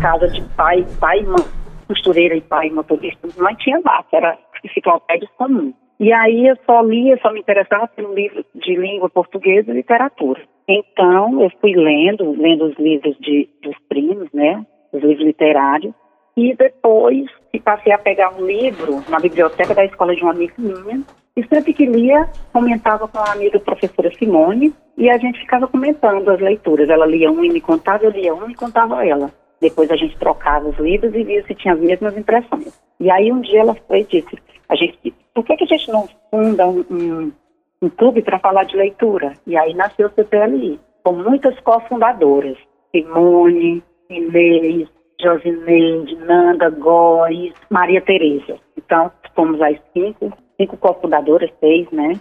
Casa 0.00 0.28
de 0.28 0.40
pai, 0.54 0.86
pai 1.00 1.22
mãe, 1.22 1.44
costureira 1.88 2.36
e 2.36 2.40
pai 2.40 2.70
motorista, 2.70 3.26
não 3.36 3.56
tinha 3.56 3.78
abaixo, 3.78 4.06
era 4.12 4.38
enciclopédias 4.64 5.28
comuns. 5.36 5.74
E 5.98 6.12
aí 6.12 6.46
eu 6.46 6.56
só 6.64 6.82
lia, 6.82 7.18
só 7.20 7.32
me 7.32 7.40
interessava 7.40 7.88
pelo 7.88 8.14
livro 8.14 8.44
de 8.54 8.76
língua 8.76 9.10
portuguesa 9.10 9.72
e 9.72 9.74
literatura. 9.74 10.40
Então 10.68 11.42
eu 11.42 11.50
fui 11.60 11.74
lendo, 11.74 12.30
lendo 12.40 12.66
os 12.66 12.78
livros 12.78 13.16
de, 13.18 13.48
dos 13.60 13.76
primos, 13.88 14.28
né? 14.32 14.64
Os 14.92 15.02
livros 15.02 15.26
literários. 15.26 15.92
E 16.36 16.54
depois 16.54 17.26
passei 17.64 17.92
a 17.92 17.98
pegar 17.98 18.32
um 18.32 18.46
livro 18.46 19.02
na 19.10 19.18
biblioteca 19.18 19.74
da 19.74 19.84
escola 19.84 20.14
de 20.14 20.22
uma 20.22 20.30
amiga 20.30 20.54
minha. 20.56 21.02
E 21.36 21.46
sempre 21.48 21.74
que 21.74 21.84
lia, 21.84 22.28
comentava 22.52 23.06
com 23.06 23.18
a 23.18 23.32
amiga 23.32 23.60
professora 23.60 24.10
Simone. 24.14 24.72
E 24.98 25.08
a 25.08 25.16
gente 25.16 25.38
ficava 25.38 25.68
comentando 25.68 26.28
as 26.28 26.40
leituras. 26.40 26.90
Ela 26.90 27.06
lia 27.06 27.30
um 27.30 27.44
e 27.44 27.48
me 27.48 27.60
contava, 27.60 28.04
eu 28.04 28.10
lia 28.10 28.34
um 28.34 28.50
e 28.50 28.54
contava 28.56 29.06
ela. 29.06 29.30
Depois 29.60 29.88
a 29.92 29.96
gente 29.96 30.18
trocava 30.18 30.68
os 30.68 30.76
livros 30.76 31.14
e 31.14 31.22
via 31.22 31.42
se 31.44 31.54
tinha 31.54 31.74
as 31.74 31.80
mesmas 31.80 32.18
impressões. 32.18 32.76
E 32.98 33.08
aí 33.08 33.30
um 33.30 33.40
dia 33.40 33.60
ela 33.60 33.76
foi 33.86 34.00
e 34.00 34.04
disse, 34.04 34.36
a 34.68 34.74
gente, 34.74 35.14
por 35.32 35.44
que, 35.44 35.56
que 35.56 35.64
a 35.64 35.66
gente 35.68 35.88
não 35.92 36.08
funda 36.28 36.66
um, 36.66 36.84
um, 36.90 37.32
um 37.80 37.88
clube 37.88 38.22
para 38.22 38.40
falar 38.40 38.64
de 38.64 38.76
leitura? 38.76 39.34
E 39.46 39.56
aí 39.56 39.72
nasceu 39.72 40.08
o 40.08 40.10
CPLI, 40.10 40.80
com 41.04 41.12
muitas 41.12 41.58
cofundadoras, 41.60 42.58
Simone, 42.90 43.82
Inês, 44.10 44.88
Josineide, 45.20 46.16
Nanda, 46.16 46.70
Góes, 46.70 47.52
Maria 47.70 48.00
Tereza. 48.00 48.58
Então, 48.76 49.12
fomos 49.32 49.62
as 49.62 49.78
cinco, 49.92 50.32
cinco 50.60 50.76
cofundadoras, 50.76 51.50
seis, 51.60 51.88
né? 51.92 52.18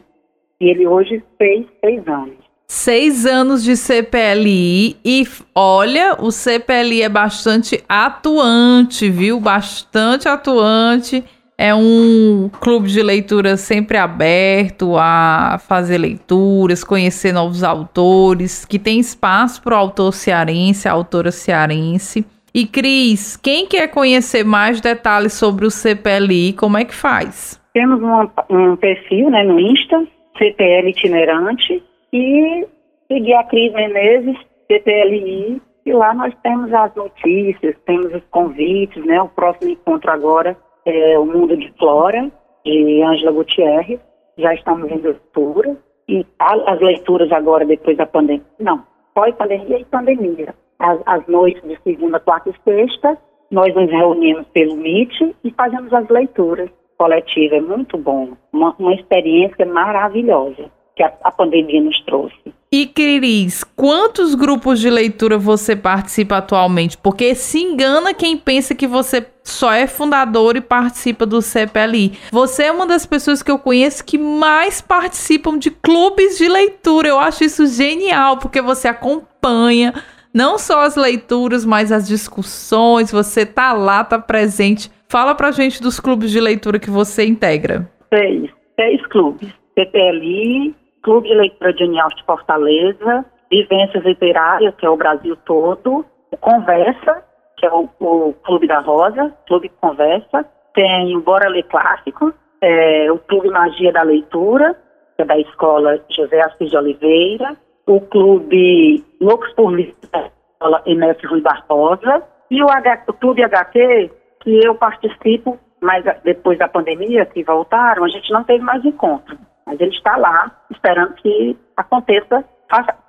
E 0.62 0.70
ele 0.70 0.86
hoje 0.86 1.24
fez 1.40 1.66
seis 1.84 2.08
anos. 2.08 2.47
Seis 2.70 3.26
anos 3.26 3.64
de 3.64 3.78
CPLI 3.78 4.98
e 5.04 5.26
olha, 5.56 6.18
o 6.20 6.32
CPLI 6.32 7.02
é 7.02 7.08
bastante 7.08 7.82
atuante, 7.88 9.10
viu? 9.10 9.40
Bastante 9.40 10.28
atuante. 10.28 11.24
É 11.58 11.74
um 11.74 12.52
clube 12.60 12.90
de 12.90 13.02
leitura 13.02 13.56
sempre 13.56 13.98
aberto 13.98 14.98
a 14.98 15.58
fazer 15.66 15.98
leituras, 15.98 16.84
conhecer 16.84 17.32
novos 17.32 17.64
autores, 17.64 18.66
que 18.66 18.78
tem 18.78 19.00
espaço 19.00 19.62
para 19.62 19.74
o 19.74 19.80
autor 19.80 20.14
cearense, 20.14 20.90
a 20.90 20.92
autora 20.92 21.32
cearense. 21.32 22.26
E 22.54 22.68
Cris, 22.68 23.38
quem 23.38 23.66
quer 23.66 23.88
conhecer 23.88 24.44
mais 24.44 24.82
detalhes 24.82 25.34
sobre 25.34 25.66
o 25.66 25.72
CPLI, 25.72 26.52
como 26.54 26.78
é 26.78 26.84
que 26.84 26.94
faz? 26.94 27.62
Temos 27.74 28.02
um, 28.02 28.30
um 28.50 28.76
perfil 28.76 29.30
né, 29.30 29.42
no 29.44 29.58
Insta, 29.58 30.06
CPL 30.38 30.90
itinerante, 30.90 31.82
e 32.14 32.68
seguir 33.08 33.34
a 33.34 33.44
Cris 33.46 33.74
Menezes, 33.74 34.38
CPLI, 34.68 35.62
e 35.86 35.94
lá 35.94 36.14
nós 36.14 36.34
temos 36.44 36.74
as 36.74 36.94
notícias, 36.96 37.76
temos 37.86 38.14
os 38.14 38.24
convites, 38.32 39.04
né? 39.06 39.22
O 39.22 39.30
próximo 39.30 39.72
encontro 39.72 40.12
agora 40.12 40.58
é 40.86 41.18
o 41.18 41.26
Mundo 41.26 41.56
de 41.56 41.72
Flora, 41.78 42.30
de 42.66 43.02
Ângela 43.04 43.32
Gutierrez, 43.32 44.00
já 44.38 44.54
estamos 44.54 44.92
em 44.92 44.98
leitura, 44.98 45.78
e 46.10 46.26
as 46.40 46.80
leituras 46.80 47.32
agora 47.32 47.66
depois 47.66 47.98
da 47.98 48.06
pandemia, 48.06 48.46
não, 48.60 48.84
pós-pandemia 49.14 49.80
e 49.80 49.86
pandemia 49.86 50.54
as, 50.80 51.00
as 51.06 51.26
noites 51.28 51.62
de 51.64 51.78
segunda, 51.84 52.20
quarta 52.20 52.50
e 52.50 52.56
sexta, 52.64 53.18
nós 53.50 53.74
nos 53.74 53.90
reunimos 53.90 54.46
pelo 54.50 54.76
Meet 54.76 55.14
e 55.44 55.52
fazemos 55.52 55.92
as 55.94 56.08
leituras 56.10 56.70
coletivas. 56.98 57.60
É 57.60 57.62
muito 57.62 57.98
bom, 57.98 58.34
uma, 58.52 58.76
uma 58.78 58.94
experiência 58.94 59.66
maravilhosa 59.66 60.70
que 60.98 61.04
a, 61.04 61.14
a 61.24 61.32
pandemia 61.32 61.80
nos 61.80 62.02
trouxe. 62.02 62.36
E 62.70 62.86
Cris, 62.88 63.64
quantos 63.64 64.36
grupos 64.36 64.80
de 64.80 64.90
leitura 64.90 65.38
você 65.38 65.76
participa 65.76 66.38
atualmente? 66.38 66.98
Porque 66.98 67.34
se 67.36 67.60
engana 67.60 68.14
quem 68.14 68.36
pensa 68.36 68.76
que 68.76 68.88
você 68.88 69.26
só 69.44 69.72
é 69.72 69.88
fundador 69.88 70.58
e 70.58 70.62
participa 70.62 71.26
do 71.26 71.42
CPLI. 71.42 72.18
Você 72.32 72.64
é 72.64 72.72
uma 72.72 72.86
das 72.86 73.06
pessoas 73.06 73.42
que 73.42 73.50
eu 73.50 73.58
conheço 73.60 74.04
que 74.04 74.18
mais 74.18 74.82
participam 74.82 75.58
de 75.58 75.72
clubes 75.72 76.38
de 76.38 76.50
leitura. 76.50 77.08
Eu 77.08 77.20
acho 77.20 77.46
isso 77.46 77.66
genial, 77.68 78.38
porque 78.38 78.62
você 78.62 78.90
acompanha 78.90 79.94
não 80.34 80.58
só 80.58 80.82
as 80.82 80.98
leituras, 80.98 81.64
mas 81.64 81.92
as 81.92 82.06
discussões. 82.06 83.12
Você 83.12 83.46
tá 83.46 83.72
lá, 83.72 84.04
tá 84.04 84.20
presente. 84.20 84.92
Fala 85.08 85.34
pra 85.36 85.52
gente 85.52 85.82
dos 85.82 86.02
clubes 86.02 86.32
de 86.32 86.42
leitura 86.42 86.80
que 86.80 86.90
você 86.90 87.26
integra. 87.26 87.90
Seis, 88.14 88.50
seis 88.78 89.08
clubes. 89.08 89.48
CPLI, 89.74 90.76
Clube 91.08 91.30
de 91.30 91.36
Leitura 91.36 91.72
de 91.72 91.86
União 91.86 92.06
de 92.10 92.22
Fortaleza, 92.26 93.26
Vivências 93.50 94.04
Literárias, 94.04 94.76
que 94.76 94.86
é 94.86 94.90
o 94.90 94.98
Brasil 94.98 95.38
todo, 95.46 96.06
Conversa, 96.42 97.24
que 97.56 97.66
é 97.66 97.72
o, 97.72 97.88
o 98.02 98.34
Clube 98.44 98.68
da 98.68 98.82
Rosa, 98.82 99.34
Clube 99.48 99.72
Conversa, 99.80 100.46
tem 100.74 101.16
o 101.16 101.22
Bora 101.22 101.48
Ler 101.48 101.64
Clássico, 101.64 102.34
é, 102.60 103.10
o 103.10 103.20
Clube 103.20 103.50
Magia 103.50 103.94
da 103.94 104.04
Leitura, 104.04 104.76
que 105.16 105.22
é 105.22 105.26
da 105.26 105.40
Escola 105.40 105.98
José 106.10 106.42
Assis 106.42 106.70
de 106.70 106.76
Oliveira, 106.76 107.56
o 107.86 108.02
Clube 108.02 109.02
Loucos 109.22 109.54
por 109.54 109.74
Livro 109.74 109.96
da 110.12 110.82
MS 110.86 111.26
Rui 111.26 111.40
Barbosa 111.40 112.22
e 112.52 112.62
o, 112.62 112.70
H, 112.70 113.06
o 113.08 113.14
Clube 113.14 113.44
HT, 113.46 114.12
que 114.42 114.60
eu 114.62 114.76
participo, 114.76 115.58
mas 115.82 116.04
depois 116.26 116.60
da 116.60 116.68
pandemia, 116.68 117.26
que 117.28 117.46
voltaram, 117.46 118.04
a 118.04 118.10
gente 118.10 118.30
não 118.30 118.44
teve 118.44 118.62
mais 118.62 118.84
encontro. 118.84 119.38
Mas 119.68 119.80
ele 119.82 119.94
está 119.94 120.16
lá, 120.16 120.50
esperando 120.72 121.14
que 121.16 121.58
aconteça, 121.76 122.44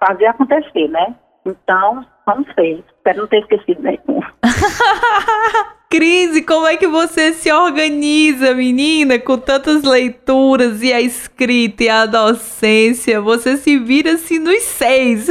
fazer 0.05 0.27
acontecer, 0.27 0.89
né? 0.89 1.15
Então, 1.47 2.05
vamos 2.27 2.53
ver. 2.57 2.85
Espero 2.97 3.21
não 3.21 3.27
ter 3.29 3.39
esquecido 3.39 3.81
nenhum. 3.81 4.21
Crise, 5.91 6.45
como 6.45 6.67
é 6.67 6.77
que 6.77 6.87
você 6.87 7.33
se 7.33 7.51
organiza, 7.51 8.55
menina, 8.55 9.19
com 9.19 9.39
tantas 9.39 9.85
leituras 9.85 10.83
e 10.83 10.93
a 10.93 11.01
escrita 11.01 11.85
e 11.85 11.89
a 11.89 12.05
docência? 12.05 13.23
Você 13.23 13.57
se 13.57 13.79
vira 13.79 14.13
assim 14.13 14.39
nos 14.39 14.61
seis. 14.65 15.29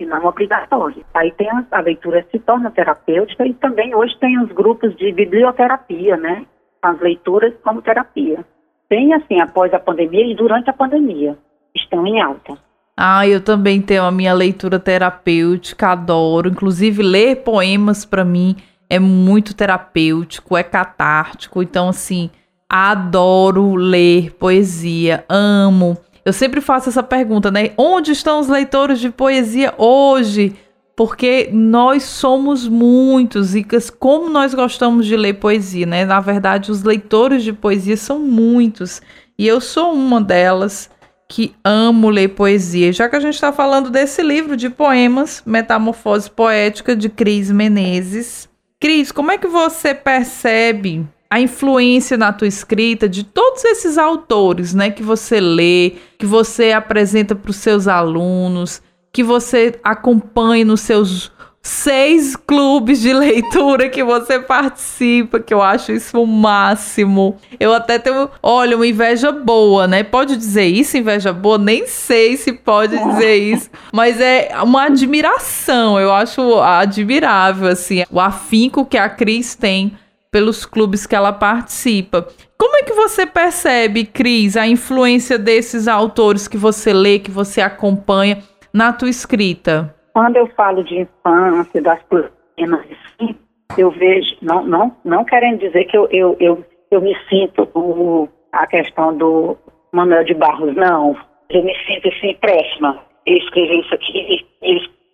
e 0.00 0.04
não 0.04 0.24
obrigatória. 0.24 1.04
Aí 1.14 1.30
tem 1.30 1.48
a, 1.48 1.64
a, 1.70 1.80
leitura 1.80 2.26
se 2.32 2.38
torna 2.40 2.68
terapêutica 2.68 3.46
e 3.46 3.54
também 3.54 3.94
hoje 3.94 4.18
tem 4.18 4.40
os 4.40 4.50
grupos 4.50 4.96
de 4.96 5.12
biblioterapia, 5.12 6.16
né? 6.16 6.44
As 6.82 7.00
leituras 7.00 7.54
como 7.62 7.80
terapia. 7.80 8.44
Tem 8.88 9.14
assim, 9.14 9.40
após 9.40 9.72
a 9.72 9.78
pandemia 9.78 10.26
e 10.26 10.34
durante 10.34 10.68
a 10.68 10.72
pandemia, 10.72 11.38
estão 11.72 12.04
em 12.04 12.20
alta. 12.20 12.58
Ah, 12.96 13.26
eu 13.26 13.40
também 13.40 13.80
tenho 13.80 14.02
a 14.02 14.10
minha 14.10 14.34
leitura 14.34 14.80
terapêutica, 14.80 15.90
adoro. 15.90 16.48
Inclusive, 16.48 17.04
ler 17.04 17.36
poemas 17.44 18.04
para 18.04 18.24
mim 18.24 18.56
é 18.90 18.98
muito 18.98 19.54
terapêutico, 19.54 20.56
é 20.56 20.64
catártico. 20.64 21.62
Então, 21.62 21.88
assim, 21.88 22.30
adoro 22.72 23.74
ler 23.74 24.32
poesia, 24.38 25.26
amo. 25.28 25.98
Eu 26.24 26.32
sempre 26.32 26.62
faço 26.62 26.88
essa 26.88 27.02
pergunta, 27.02 27.50
né? 27.50 27.72
Onde 27.76 28.12
estão 28.12 28.40
os 28.40 28.48
leitores 28.48 28.98
de 28.98 29.10
poesia 29.10 29.74
hoje? 29.76 30.54
Porque 30.96 31.50
nós 31.52 32.02
somos 32.04 32.66
muitos 32.66 33.54
e 33.54 33.66
como 33.98 34.30
nós 34.30 34.54
gostamos 34.54 35.04
de 35.04 35.16
ler 35.16 35.34
poesia, 35.34 35.84
né? 35.84 36.06
Na 36.06 36.20
verdade, 36.20 36.70
os 36.70 36.82
leitores 36.82 37.42
de 37.42 37.52
poesia 37.52 37.96
são 37.96 38.18
muitos 38.18 39.02
e 39.38 39.46
eu 39.46 39.60
sou 39.60 39.92
uma 39.92 40.20
delas 40.20 40.88
que 41.28 41.54
amo 41.64 42.08
ler 42.08 42.28
poesia. 42.28 42.92
Já 42.92 43.08
que 43.08 43.16
a 43.16 43.20
gente 43.20 43.34
está 43.34 43.52
falando 43.52 43.90
desse 43.90 44.22
livro 44.22 44.56
de 44.56 44.70
poemas, 44.70 45.42
Metamorfose 45.44 46.30
Poética, 46.30 46.96
de 46.96 47.08
Cris 47.08 47.50
Menezes. 47.50 48.48
Cris, 48.80 49.12
como 49.12 49.30
é 49.30 49.38
que 49.38 49.46
você 49.46 49.94
percebe 49.94 51.06
a 51.32 51.40
influência 51.40 52.18
na 52.18 52.30
tua 52.30 52.46
escrita 52.46 53.08
de 53.08 53.24
todos 53.24 53.64
esses 53.64 53.96
autores, 53.96 54.74
né, 54.74 54.90
que 54.90 55.02
você 55.02 55.40
lê, 55.40 55.94
que 56.18 56.26
você 56.26 56.72
apresenta 56.72 57.34
para 57.34 57.50
os 57.50 57.56
seus 57.56 57.88
alunos, 57.88 58.82
que 59.10 59.22
você 59.22 59.80
acompanha 59.82 60.62
nos 60.62 60.82
seus 60.82 61.32
seis 61.62 62.36
clubes 62.36 63.00
de 63.00 63.14
leitura 63.16 63.88
que 63.88 64.04
você 64.04 64.40
participa, 64.40 65.40
que 65.40 65.54
eu 65.54 65.62
acho 65.62 65.92
isso 65.92 66.22
o 66.22 66.26
máximo. 66.26 67.38
Eu 67.58 67.72
até 67.72 67.98
tenho, 67.98 68.28
olha, 68.42 68.76
uma 68.76 68.86
inveja 68.86 69.32
boa, 69.32 69.86
né? 69.86 70.02
Pode 70.02 70.36
dizer 70.36 70.66
isso, 70.66 70.98
inveja 70.98 71.32
boa? 71.32 71.56
Nem 71.56 71.86
sei 71.86 72.36
se 72.36 72.52
pode 72.52 72.98
dizer 72.98 73.36
isso, 73.40 73.70
mas 73.90 74.20
é 74.20 74.50
uma 74.62 74.84
admiração, 74.84 75.98
eu 75.98 76.12
acho 76.12 76.60
admirável, 76.60 77.68
assim, 77.68 78.04
o 78.10 78.20
afinco 78.20 78.84
que 78.84 78.98
a 78.98 79.08
Cris 79.08 79.54
tem 79.54 79.96
pelos 80.32 80.64
clubes 80.64 81.06
que 81.06 81.14
ela 81.14 81.32
participa. 81.32 82.26
Como 82.58 82.76
é 82.76 82.82
que 82.82 82.94
você 82.94 83.26
percebe, 83.26 84.06
Cris, 84.06 84.56
a 84.56 84.66
influência 84.66 85.38
desses 85.38 85.86
autores 85.86 86.48
que 86.48 86.56
você 86.56 86.92
lê, 86.92 87.18
que 87.18 87.30
você 87.30 87.60
acompanha 87.60 88.38
na 88.72 88.94
tua 88.94 89.10
escrita? 89.10 89.94
Quando 90.14 90.36
eu 90.36 90.46
falo 90.56 90.82
de 90.82 91.00
infância, 91.00 91.82
das 91.82 92.00
assim, 92.00 93.36
eu 93.76 93.90
vejo, 93.90 94.36
não, 94.40 94.64
não, 94.64 94.96
não 95.04 95.24
querendo 95.24 95.60
dizer 95.60 95.84
que 95.84 95.96
eu, 95.96 96.08
eu, 96.10 96.36
eu, 96.40 96.64
eu 96.90 97.00
me 97.02 97.14
sinto 97.28 97.68
o, 97.74 98.28
a 98.52 98.66
questão 98.66 99.16
do 99.16 99.56
Manuel 99.92 100.24
de 100.24 100.34
Barros, 100.34 100.74
não. 100.74 101.14
Eu 101.50 101.62
me 101.62 101.74
sinto 101.86 102.08
assim 102.08 102.34
próxima. 102.40 102.98
Eu 103.26 103.36
escrevi 103.36 103.80
isso 103.80 103.94
aqui, 103.94 104.46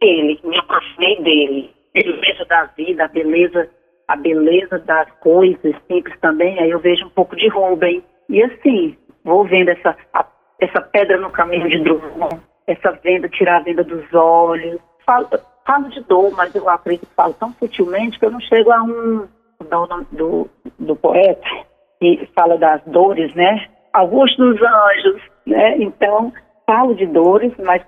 ele, 0.01 0.41
me 0.45 0.59
aproximei 0.59 1.21
dele. 1.23 1.71
Beleza 1.93 2.45
da 2.49 2.65
vida, 2.77 3.05
a 3.05 3.09
beleza 3.09 3.69
a 4.09 4.17
beleza 4.17 4.79
das 4.79 5.11
coisas 5.21 5.75
simples 5.87 6.19
também, 6.21 6.59
aí 6.59 6.71
eu 6.71 6.79
vejo 6.79 7.07
um 7.07 7.11
pouco 7.11 7.37
de 7.37 7.47
Rubem. 7.49 8.03
E 8.29 8.43
assim, 8.43 8.97
vou 9.23 9.45
vendo 9.45 9.69
essa, 9.69 9.95
a, 10.15 10.27
essa 10.59 10.81
pedra 10.81 11.19
no 11.19 11.31
caminho 11.31 11.69
de 11.69 11.79
Drummond, 11.85 12.41
essa 12.67 12.93
venda, 13.05 13.29
tirar 13.29 13.59
a 13.59 13.63
venda 13.63 13.85
dos 13.85 14.13
olhos. 14.15 14.81
Falo, 15.05 15.29
falo 15.67 15.89
de 15.91 16.01
dor, 16.05 16.33
mas 16.35 16.55
eu 16.55 16.69
acredito 16.69 17.07
que 17.07 17.15
falo 17.15 17.35
tão 17.35 17.53
sutilmente 17.59 18.19
que 18.19 18.25
eu 18.25 18.31
não 18.31 18.41
chego 18.41 18.73
a 18.73 18.83
um, 18.83 19.29
do, 19.61 20.07
do, 20.13 20.51
do 20.79 20.97
poeta, 20.97 21.47
que 22.01 22.29
fala 22.35 22.57
das 22.57 22.83
dores, 22.87 23.35
né? 23.35 23.69
Augusto 23.93 24.39
dos 24.39 24.61
Anjos, 24.63 25.23
né? 25.47 25.77
Então, 25.79 26.33
falo 26.67 26.95
de 26.95 27.07
dores, 27.07 27.53
mas 27.59 27.83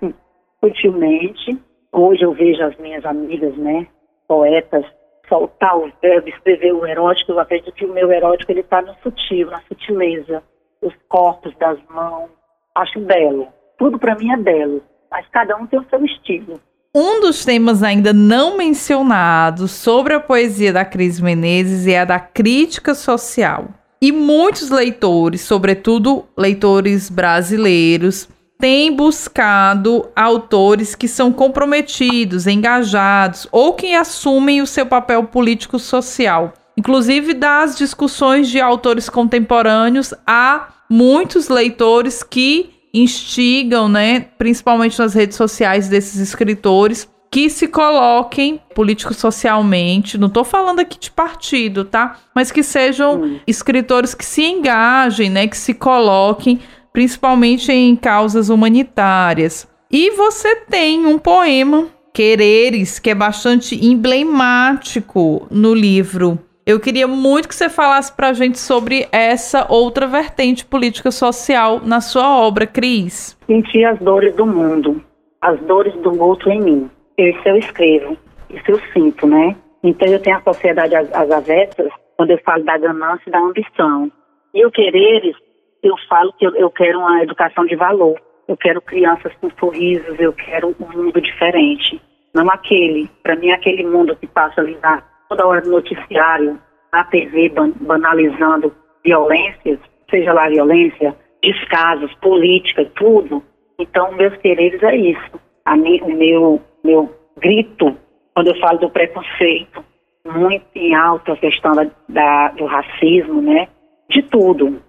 sutilmente. 0.62 1.59
Hoje 1.92 2.22
eu 2.22 2.33
vejo 2.33 2.62
as 2.62 2.76
minhas 2.76 3.04
amigas, 3.04 3.56
né? 3.56 3.87
Poetas, 4.28 4.85
soltar 5.31 5.79
o 5.79 5.90
verbo, 6.03 6.29
escrever 6.29 6.73
o 6.73 6.87
erótico. 6.87 7.33
Eu 7.33 7.40
acredito 7.40 7.73
que 7.73 7.87
o 7.87 7.95
meu 7.95 8.12
erótico 8.12 8.53
ele 8.53 8.61
está 8.61 8.83
no 8.83 8.95
sutil, 9.03 9.51
na 9.51 9.62
sutileza, 9.62 10.43
os 10.83 10.93
corpos 11.09 11.57
das 11.57 11.79
mãos. 11.88 12.29
Acho 12.75 13.01
belo. 13.01 13.49
Tudo 13.79 13.99
para 13.99 14.14
mim 14.14 14.31
é 14.31 14.37
belo, 14.37 14.83
mas 15.11 15.27
cada 15.29 15.57
um 15.57 15.66
tem 15.66 15.79
o 15.79 15.87
seu 15.88 16.05
estilo. 16.05 16.61
Um 16.95 17.21
dos 17.21 17.45
temas 17.45 17.83
ainda 17.83 18.12
não 18.12 18.57
mencionados 18.57 19.71
sobre 19.71 20.12
a 20.12 20.21
poesia 20.21 20.73
da 20.73 20.85
Cris 20.85 21.21
Menezes 21.21 21.87
é 21.87 22.01
a 22.01 22.05
da 22.05 22.19
crítica 22.19 22.95
social. 22.95 23.69
E 24.03 24.11
muitos 24.11 24.71
leitores, 24.71 25.43
sobretudo 25.43 26.25
leitores 26.37 27.09
brasileiros, 27.09 28.29
têm 28.61 28.94
buscado 28.94 30.09
autores 30.14 30.94
que 30.94 31.09
são 31.09 31.33
comprometidos, 31.33 32.46
engajados 32.46 33.49
ou 33.51 33.73
que 33.73 33.94
assumem 33.94 34.61
o 34.61 34.66
seu 34.66 34.85
papel 34.85 35.25
político-social. 35.25 36.53
Inclusive, 36.77 37.35
das 37.35 37.77
discussões 37.77 38.49
de 38.49 38.61
autores 38.61 39.09
contemporâneos, 39.09 40.14
há 40.27 40.68
muitos 40.88 41.49
leitores 41.49 42.23
que 42.23 42.70
instigam, 42.92 43.88
né, 43.88 44.20
principalmente 44.20 44.99
nas 44.99 45.14
redes 45.14 45.37
sociais 45.37 45.88
desses 45.88 46.20
escritores, 46.20 47.09
que 47.31 47.49
se 47.49 47.68
coloquem 47.68 48.61
político-socialmente, 48.75 50.18
não 50.18 50.27
estou 50.27 50.42
falando 50.42 50.81
aqui 50.81 50.99
de 50.99 51.12
partido, 51.12 51.85
tá? 51.85 52.16
Mas 52.35 52.51
que 52.51 52.62
sejam 52.62 53.23
hum. 53.23 53.40
escritores 53.46 54.14
que 54.14 54.25
se 54.25 54.42
engajem, 54.42 55.31
né, 55.31 55.46
que 55.46 55.57
se 55.57 55.73
coloquem 55.73 56.59
principalmente 56.92 57.70
em 57.72 57.94
causas 57.96 58.48
humanitárias. 58.48 59.68
E 59.90 60.11
você 60.12 60.57
tem 60.57 61.07
um 61.07 61.18
poema, 61.18 61.88
Quereres, 62.12 62.98
que 62.98 63.11
é 63.11 63.14
bastante 63.14 63.74
emblemático 63.85 65.46
no 65.50 65.74
livro 65.74 66.38
eu 66.70 66.79
queria 66.79 67.09
muito 67.09 67.48
que 67.48 67.55
você 67.55 67.68
falasse 67.68 68.14
para 68.14 68.29
a 68.29 68.33
gente 68.33 68.59
sobre 68.59 69.09
essa 69.11 69.66
outra 69.68 70.07
vertente 70.07 70.64
política 70.64 71.11
social 71.11 71.81
na 71.81 72.00
sua 72.00 72.38
obra, 72.38 72.66
Cris. 72.66 73.37
Sentir 73.46 73.85
as 73.85 73.98
dores 73.98 74.35
do 74.37 74.46
mundo, 74.46 75.03
as 75.40 75.59
dores 75.62 75.94
do 75.96 76.22
outro 76.22 76.50
em 76.50 76.61
mim. 76.61 76.90
Isso 77.18 77.40
eu 77.44 77.57
escrevo, 77.57 78.16
isso 78.50 78.64
eu 78.68 78.81
sinto, 78.92 79.26
né? 79.26 79.57
Então 79.83 80.07
eu 80.07 80.20
tenho 80.20 80.37
a 80.37 80.42
sociedade 80.42 80.94
às, 80.94 81.12
às 81.12 81.31
avessas, 81.31 81.90
quando 82.16 82.31
eu 82.31 82.38
falo 82.44 82.62
da 82.62 82.79
ganância 82.79 83.24
e 83.26 83.33
da 83.33 83.40
ambição. 83.40 84.12
E 84.55 84.64
o 84.64 84.70
quereres, 84.70 85.35
eu 85.83 85.97
falo 86.09 86.33
que 86.35 86.47
eu, 86.47 86.55
eu 86.57 86.71
quero 86.71 86.99
uma 86.99 87.23
educação 87.23 87.64
de 87.64 87.77
valor. 87.77 88.21
Eu 88.47 88.57
quero 88.57 88.81
crianças 88.81 89.33
com 89.40 89.49
sorrisos, 89.59 90.19
eu 90.19 90.33
quero 90.33 90.75
um 90.81 90.87
mundo 90.97 91.21
diferente. 91.21 92.01
Não 92.35 92.49
aquele, 92.51 93.09
para 93.23 93.37
mim, 93.37 93.51
aquele 93.51 93.85
mundo 93.85 94.16
que 94.16 94.27
passa 94.27 94.61
ali 94.61 94.77
na 94.83 95.03
toda 95.29 95.47
hora 95.47 95.61
no 95.61 95.71
noticiário, 95.71 96.59
na 96.93 97.05
TV, 97.05 97.53
banalizando 97.81 98.75
violências, 99.05 99.79
seja 100.11 100.33
lá 100.33 100.49
violência, 100.49 101.14
descasos, 101.40 102.12
política, 102.16 102.85
tudo. 102.97 103.43
Então, 103.79 104.12
meus 104.12 104.37
quereres 104.38 104.83
é 104.83 104.97
isso. 104.97 105.40
A 105.64 105.75
o 105.75 106.12
meu, 106.12 106.61
meu 106.83 107.14
grito, 107.38 107.97
quando 108.35 108.49
eu 108.49 108.59
falo 108.59 108.79
do 108.79 108.90
preconceito, 108.90 109.85
muito 110.27 110.66
em 110.75 110.95
alta 110.95 111.33
a 111.33 111.37
questão 111.37 111.73
da, 111.73 111.87
da, 112.09 112.49
do 112.49 112.66
racismo, 112.66 113.40
né? 113.40 113.69
De 114.09 114.23
tudo. 114.23 114.83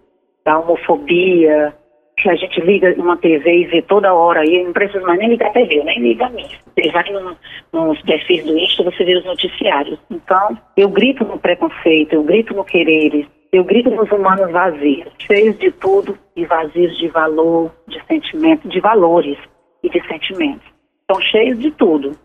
Da 0.44 0.60
homofobia, 0.60 1.74
que 2.18 2.30
a 2.30 2.36
gente 2.36 2.62
liga 2.62 2.94
uma 2.98 3.18
TV 3.18 3.62
e 3.62 3.66
vê 3.66 3.82
toda 3.82 4.14
hora 4.14 4.42
aí, 4.42 4.64
não 4.64 4.74
precisa 4.74 5.02
mais 5.06 5.20
nem 5.20 5.30
ligar 5.30 5.50
a 5.50 5.54
TV, 5.54 5.84
nem 5.84 6.00
liga 6.00 6.26
a 6.26 6.30
mim. 6.30 6.48
Você 6.76 6.92
vai 6.92 7.04
no, 7.12 7.36
nos 7.74 8.02
perfis 8.04 8.46
do 8.46 8.58
Insta, 8.58 8.84
você 8.84 9.04
vê 9.04 9.18
os 9.18 9.26
noticiários. 9.26 10.00
Então, 10.10 10.58
eu 10.78 10.90
grito 10.90 11.24
no 11.26 11.40
preconceito, 11.40 12.14
eu 12.14 12.24
grito 12.24 12.54
no 12.54 12.64
quereres, 12.64 13.26
eu 13.52 13.64
grito 13.64 13.90
nos 13.90 14.10
humanos 14.12 14.52
vazios, 14.52 15.10
cheios 15.20 15.58
de 15.60 15.72
tudo 15.72 16.18
e 16.36 16.46
vazios 16.46 16.98
de 16.98 17.08
valor, 17.08 17.72
de 17.88 18.02
sentimento, 18.06 18.68
de 18.68 18.80
valores 18.80 19.38
e 19.84 19.90
de 19.90 20.02
sentimentos. 20.08 20.68
Então, 21.04 21.20
cheios 21.22 21.60
de 21.60 21.72
tudo, 21.72 22.16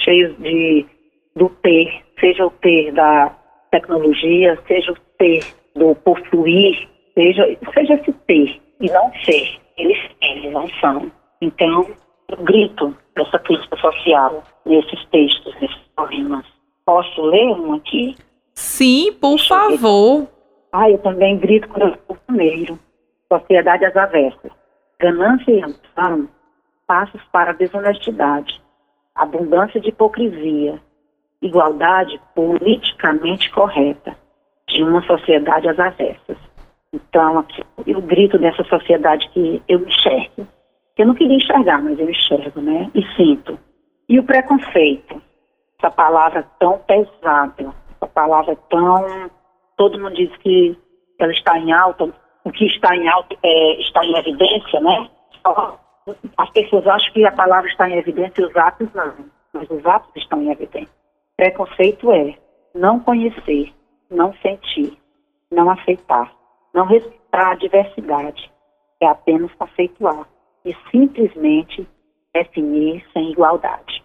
cheios 0.00 0.36
de 0.38 0.86
do 1.34 1.48
ter, 1.48 2.02
seja 2.20 2.46
o 2.46 2.50
ter 2.50 2.92
da 2.92 3.34
tecnologia, 3.70 4.58
seja 4.66 4.92
o 4.92 4.96
ter 5.18 5.42
do 5.74 5.94
possuir, 5.94 6.88
seja, 7.14 7.58
seja 7.74 7.94
esse 7.94 8.12
ter 8.12 8.60
e 8.80 8.90
não 8.90 9.12
ser. 9.24 9.60
Eles, 9.76 9.98
eles 10.20 10.52
não 10.52 10.68
são. 10.80 11.10
Então, 11.40 11.86
eu 12.28 12.36
grito 12.38 12.96
essa 13.16 13.38
crítica 13.38 13.76
social 13.76 14.42
nesses 14.64 15.04
textos, 15.06 15.54
nesses 15.60 15.82
poemas. 15.96 16.44
Posso 16.84 17.22
ler 17.22 17.46
um 17.46 17.74
aqui? 17.74 18.16
Sim, 18.54 19.12
por 19.20 19.36
Deixa 19.36 19.54
favor. 19.54 20.28
Ah, 20.72 20.90
eu 20.90 20.98
também 20.98 21.38
grito 21.38 21.68
quando 21.68 21.92
eu 21.92 21.98
sou 22.06 22.16
primeiro. 22.26 22.78
Sociedade 23.30 23.84
às 23.84 23.96
avessas. 23.96 24.52
Ganância 24.98 25.50
e 25.50 25.62
ambição, 25.62 26.28
passos 26.86 27.20
para 27.32 27.50
a 27.50 27.54
desonestidade. 27.54 28.60
Abundância 29.14 29.80
de 29.80 29.88
hipocrisia. 29.88 30.80
Igualdade 31.40 32.20
politicamente 32.34 33.50
correta 33.50 34.16
de 34.68 34.82
uma 34.82 35.02
sociedade 35.02 35.68
às 35.68 35.78
avessas. 35.78 36.36
Então, 36.92 37.38
aqui, 37.38 37.62
eu 37.86 38.02
grito 38.02 38.38
dessa 38.38 38.62
sociedade 38.64 39.26
que 39.30 39.62
eu 39.66 39.80
enxergo. 39.80 40.46
Eu 40.98 41.06
não 41.06 41.14
queria 41.14 41.36
enxergar, 41.36 41.82
mas 41.82 41.98
eu 41.98 42.08
enxergo, 42.08 42.60
né? 42.60 42.90
E 42.94 43.02
sinto. 43.16 43.58
E 44.08 44.18
o 44.18 44.24
preconceito, 44.24 45.22
essa 45.78 45.90
palavra 45.90 46.46
tão 46.60 46.78
pesada, 46.80 47.74
essa 47.96 48.06
palavra 48.12 48.54
tão. 48.68 49.30
Todo 49.76 49.98
mundo 49.98 50.14
diz 50.14 50.36
que 50.38 50.76
ela 51.18 51.32
está 51.32 51.58
em 51.58 51.72
alta, 51.72 52.12
o 52.44 52.52
que 52.52 52.66
está 52.66 52.94
em 52.94 53.08
alta 53.08 53.34
é, 53.42 53.80
está 53.80 54.04
em 54.04 54.14
evidência, 54.14 54.80
né? 54.80 55.08
As 56.36 56.50
pessoas 56.50 56.86
acham 56.86 57.12
que 57.14 57.24
a 57.24 57.32
palavra 57.32 57.70
está 57.70 57.88
em 57.88 57.96
evidência 57.96 58.42
e 58.42 58.44
os 58.44 58.56
atos 58.56 58.88
não, 58.92 59.14
mas 59.54 59.70
os 59.70 59.86
atos 59.86 60.10
estão 60.14 60.42
em 60.42 60.50
evidência. 60.50 60.92
Preconceito 61.36 62.12
é 62.12 62.34
não 62.74 63.00
conhecer, 63.00 63.72
não 64.10 64.34
sentir, 64.34 64.98
não 65.50 65.70
aceitar 65.70 66.30
não 66.74 66.86
respeitar 66.86 67.52
a 67.52 67.54
diversidade, 67.54 68.50
é 69.00 69.06
apenas 69.06 69.50
conceituar 69.54 70.26
e 70.64 70.74
simplesmente 70.90 71.86
definir 72.34 73.04
sem 73.12 73.32
igualdade. 73.32 74.02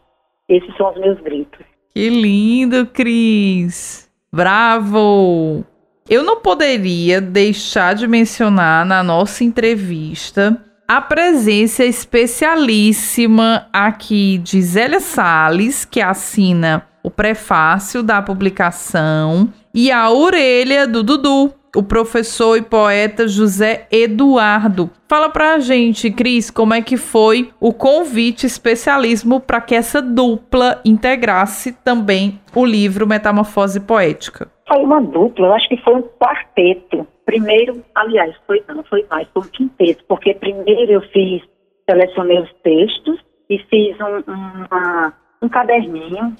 Esses 0.49 0.75
são 0.75 0.91
os 0.91 0.99
meus 0.99 1.19
gritos. 1.21 1.65
Que 1.93 2.09
lindo, 2.09 2.85
Cris! 2.87 4.11
Bravo! 4.31 5.65
Eu 6.09 6.23
não 6.23 6.41
poderia 6.41 7.19
deixar 7.19 7.93
de 7.93 8.07
mencionar 8.07 8.85
na 8.85 9.03
nossa 9.03 9.43
entrevista 9.43 10.63
a 10.87 11.01
presença 11.01 11.83
especialíssima 11.83 13.67
aqui 13.73 14.37
de 14.37 14.61
Zélia 14.61 15.01
Salles, 15.01 15.83
que 15.83 15.99
assina 15.99 16.87
o 17.03 17.11
prefácio 17.11 18.01
da 18.01 18.21
publicação, 18.21 19.51
e 19.73 19.91
a 19.91 20.09
orelha 20.09 20.87
do 20.87 21.03
Dudu, 21.03 21.53
o 21.77 21.83
professor 21.83 22.57
e 22.57 22.63
poeta 22.63 23.27
José 23.27 23.85
Eduardo. 23.91 24.89
Fala 25.07 25.29
pra 25.29 25.59
gente, 25.59 26.09
Cris, 26.09 26.49
como 26.49 26.73
é 26.73 26.81
que 26.81 26.97
foi 26.97 27.51
o 27.59 27.71
convite 27.71 28.47
especialismo 28.47 29.39
para 29.39 29.61
que 29.61 29.75
essa 29.75 30.01
dupla 30.01 30.81
integrasse 30.83 31.71
também 31.83 32.39
o 32.55 32.65
livro 32.65 33.05
Metamorfose 33.05 33.79
Poética? 33.79 34.49
Foi 34.67 34.79
uma 34.79 34.99
dupla, 34.99 35.49
eu 35.49 35.53
acho 35.53 35.69
que 35.69 35.77
foi 35.83 35.93
um 35.93 36.01
quarteto. 36.01 37.05
Primeiro, 37.27 37.83
aliás, 37.93 38.35
foi, 38.47 38.63
não 38.67 38.83
foi 38.83 39.05
mais, 39.07 39.27
foi 39.31 39.43
um 39.43 39.47
quinteto, 39.47 40.03
porque 40.07 40.33
primeiro 40.33 40.91
eu 40.91 41.01
fiz, 41.13 41.43
selecionei 41.87 42.39
os 42.39 42.51
textos 42.63 43.19
e 43.51 43.59
fiz 43.69 43.95
um, 44.01 44.23
uma, 44.33 45.13
um 45.43 45.47
caderninho 45.47 46.35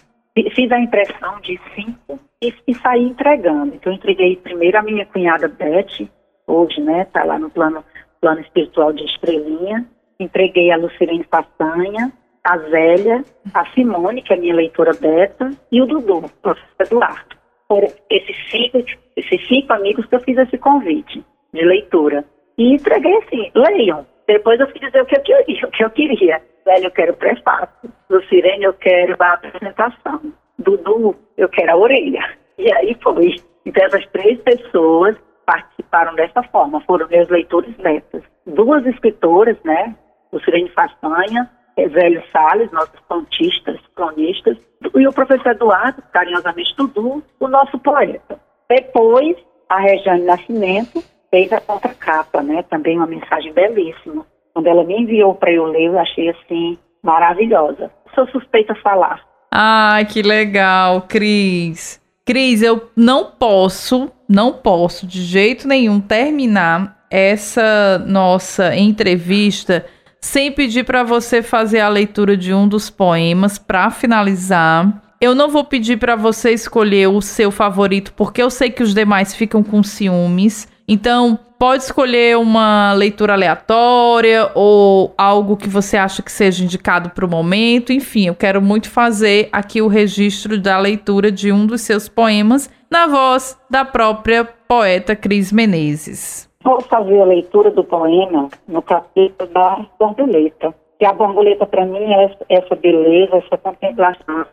fiz 0.52 0.72
a 0.72 0.80
impressão 0.80 1.40
de 1.42 1.60
cinco 1.76 2.20
e, 2.42 2.54
e 2.68 2.76
saí 2.76 3.04
entregando. 3.04 3.76
Então, 3.76 3.92
entreguei 3.92 4.36
primeiro 4.38 4.78
a 4.78 4.84
minha 4.84 5.06
cunhada 5.06 5.48
Beth, 5.48 6.08
hoje, 6.46 6.82
né, 6.82 7.02
está 7.04 7.24
lá 7.24 7.40
no 7.40 7.50
plano, 7.50 7.84
plano 8.22 8.42
espiritual 8.42 8.94
de 8.94 9.04
Estrelinha. 9.06 9.86
Entreguei 10.20 10.72
a 10.72 10.78
Lucilene 10.78 11.26
Façanha, 11.30 12.12
a 12.44 12.58
Zélia, 12.70 13.26
a 13.54 13.66
Simone, 13.72 14.22
que 14.22 14.34
é 14.34 14.38
minha 14.38 14.56
leitora 14.56 14.94
beta, 14.94 15.52
e 15.72 15.82
o 15.82 15.86
Dudu, 15.86 16.20
o 16.20 16.30
professor 16.42 16.66
Eduardo. 16.80 17.36
Foram 17.68 17.90
esses 18.10 18.50
cinco, 18.50 18.78
esses 19.18 19.48
cinco 19.48 19.74
amigos 19.74 20.06
que 20.06 20.16
eu 20.16 20.22
fiz 20.22 20.38
esse 20.38 20.58
convite 20.58 21.24
de 21.54 21.66
leitura. 21.66 22.24
E 22.58 22.74
entreguei 22.74 23.18
assim, 23.18 23.52
leiam. 23.54 24.06
Depois 24.28 24.60
eu 24.60 24.70
fui 24.70 24.80
dizer 24.80 25.02
o 25.02 25.06
que 25.06 25.18
eu 25.18 25.22
queria, 25.22 25.66
o 25.66 25.72
que 25.72 25.84
eu 25.84 25.90
queria. 25.90 26.42
Velho, 26.66 26.86
eu 26.86 26.92
quero 26.92 27.14
prefácio. 27.14 27.90
Do 28.10 28.22
Sirene, 28.26 28.66
eu 28.66 28.74
quero 28.74 29.16
a 29.20 29.34
apresentação. 29.34 30.22
Dudu, 30.60 31.16
eu 31.38 31.48
quero 31.50 31.72
a 31.72 31.78
orelha. 31.78 32.38
E 32.58 32.72
aí 32.74 32.98
foi. 33.02 33.36
Então, 33.66 33.86
essas 33.86 34.06
três 34.08 34.40
pessoas 34.42 35.16
participaram 35.46 36.14
dessa 36.16 36.44
forma, 36.44 36.82
foram 36.82 37.08
meus 37.08 37.30
leitores 37.30 37.76
netas. 37.78 38.22
Duas 38.46 38.86
escritoras, 38.86 39.58
né? 39.64 39.96
O 40.32 40.40
Sirene 40.42 40.70
Façanha, 40.72 41.50
Zélio 41.86 42.24
Salles, 42.32 42.72
nossos 42.72 43.00
contistas, 43.08 43.80
cronistas, 43.96 44.58
e 44.96 45.08
o 45.08 45.14
professor 45.14 45.52
Eduardo, 45.52 46.02
carinhosamente 46.12 46.76
Dudu, 46.76 47.24
o 47.40 47.48
nosso 47.48 47.80
poeta. 47.80 48.40
Depois, 48.70 49.38
a 49.70 49.80
Regiane 49.80 50.24
Nascimento 50.24 51.02
fez 51.32 51.52
a 51.52 51.62
contracapa, 51.62 52.42
né? 52.42 52.64
Também 52.70 52.98
uma 52.98 53.08
mensagem 53.08 53.54
belíssima. 53.54 54.26
Quando 54.54 54.68
ela 54.68 54.84
me 54.84 55.00
enviou 55.00 55.36
para 55.36 55.52
eu 55.52 55.66
ler, 55.66 55.86
eu 55.86 56.00
achei 56.00 56.30
assim 56.30 56.78
maravilhosa. 57.04 57.92
Sou 58.16 58.28
suspeita 58.30 58.74
a 58.74 58.82
falar. 58.82 59.22
Ai, 59.52 60.06
que 60.06 60.22
legal, 60.22 61.04
Cris. 61.04 62.02
Cris, 62.26 62.62
eu 62.62 62.90
não 62.96 63.32
posso, 63.32 64.12
não 64.28 64.52
posso 64.52 65.08
de 65.08 65.22
jeito 65.22 65.68
nenhum 65.68 66.02
terminar 66.02 66.98
essa 67.10 68.04
nossa 68.06 68.76
entrevista 68.76 69.86
sem 70.20 70.52
pedir 70.52 70.84
para 70.84 71.04
você 71.04 71.42
fazer 71.42 71.80
a 71.80 71.88
leitura 71.88 72.36
de 72.36 72.54
um 72.54 72.68
dos 72.68 72.90
poemas 72.90 73.58
para 73.58 73.90
finalizar. 73.90 75.02
Eu 75.22 75.34
não 75.34 75.50
vou 75.50 75.64
pedir 75.64 75.98
para 75.98 76.16
você 76.16 76.52
escolher 76.52 77.08
o 77.08 77.22
seu 77.22 77.50
favorito, 77.50 78.14
porque 78.14 78.42
eu 78.42 78.50
sei 78.50 78.70
que 78.70 78.84
os 78.84 78.94
demais 78.94 79.36
ficam 79.36 79.64
com 79.64 79.82
ciúmes. 79.82 80.68
Então, 80.88 81.38
pode 81.60 81.84
escolher 81.84 82.38
uma 82.38 82.94
leitura 82.94 83.34
aleatória 83.34 84.50
ou 84.56 85.14
algo 85.18 85.58
que 85.58 85.68
você 85.68 85.98
acha 85.98 86.22
que 86.22 86.32
seja 86.32 86.64
indicado 86.64 87.10
para 87.10 87.26
o 87.26 87.30
momento. 87.30 87.92
Enfim, 87.92 88.28
eu 88.28 88.36
quero 88.36 88.62
muito 88.62 88.90
fazer 88.90 89.50
aqui 89.52 89.82
o 89.82 89.88
registro 89.88 90.58
da 90.60 90.78
leitura 90.80 91.30
de 91.32 91.52
um 91.52 91.66
dos 91.66 91.82
seus 91.82 92.08
poemas 92.08 92.70
na 92.90 93.06
voz 93.06 93.60
da 93.70 93.84
própria 93.84 94.46
poeta 94.46 95.14
Cris 95.14 95.52
Menezes. 95.52 96.50
Vou 96.64 96.80
fazer 96.82 97.22
a 97.22 97.26
leitura 97.26 97.70
do 97.72 97.84
poema 97.84 98.50
no 98.68 98.82
capítulo 98.82 99.50
da 99.52 99.86
borboleta. 100.00 100.74
E 101.00 101.06
a 101.06 101.14
borboleta, 101.14 101.66
para 101.66 101.86
mim, 101.86 102.14
é 102.14 102.36
essa 102.50 102.76
beleza, 102.76 103.38
essa 103.38 103.58
contemplação, 103.58 104.46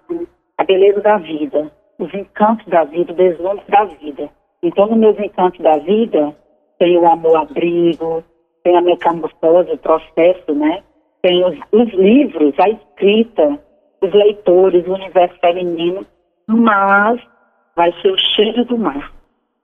a 0.58 0.64
beleza 0.64 1.00
da 1.00 1.16
vida, 1.16 1.70
os 1.98 2.12
encantos 2.12 2.66
da 2.66 2.84
vida, 2.84 3.12
o 3.12 3.16
deslumbre 3.16 3.64
da 3.68 3.84
vida. 3.84 4.28
Então, 4.64 4.86
nos 4.86 4.96
meus 4.96 5.18
encantos 5.18 5.60
da 5.60 5.76
vida, 5.76 6.34
tem 6.78 6.96
o 6.96 7.06
amor-abrigo, 7.06 8.24
tem 8.62 8.74
a 8.74 8.80
metamorfose, 8.80 9.72
o 9.72 9.78
processo, 9.78 10.54
né? 10.54 10.82
Tem 11.20 11.44
os, 11.44 11.58
os 11.70 11.92
livros, 11.92 12.54
a 12.58 12.70
escrita, 12.70 13.60
os 14.00 14.10
leitores, 14.10 14.86
o 14.86 14.94
universo 14.94 15.38
feminino, 15.38 16.06
mas 16.48 17.20
vai 17.76 17.92
ser 18.00 18.10
o 18.10 18.16
cheiro 18.16 18.64
do 18.64 18.78
mar, 18.78 19.12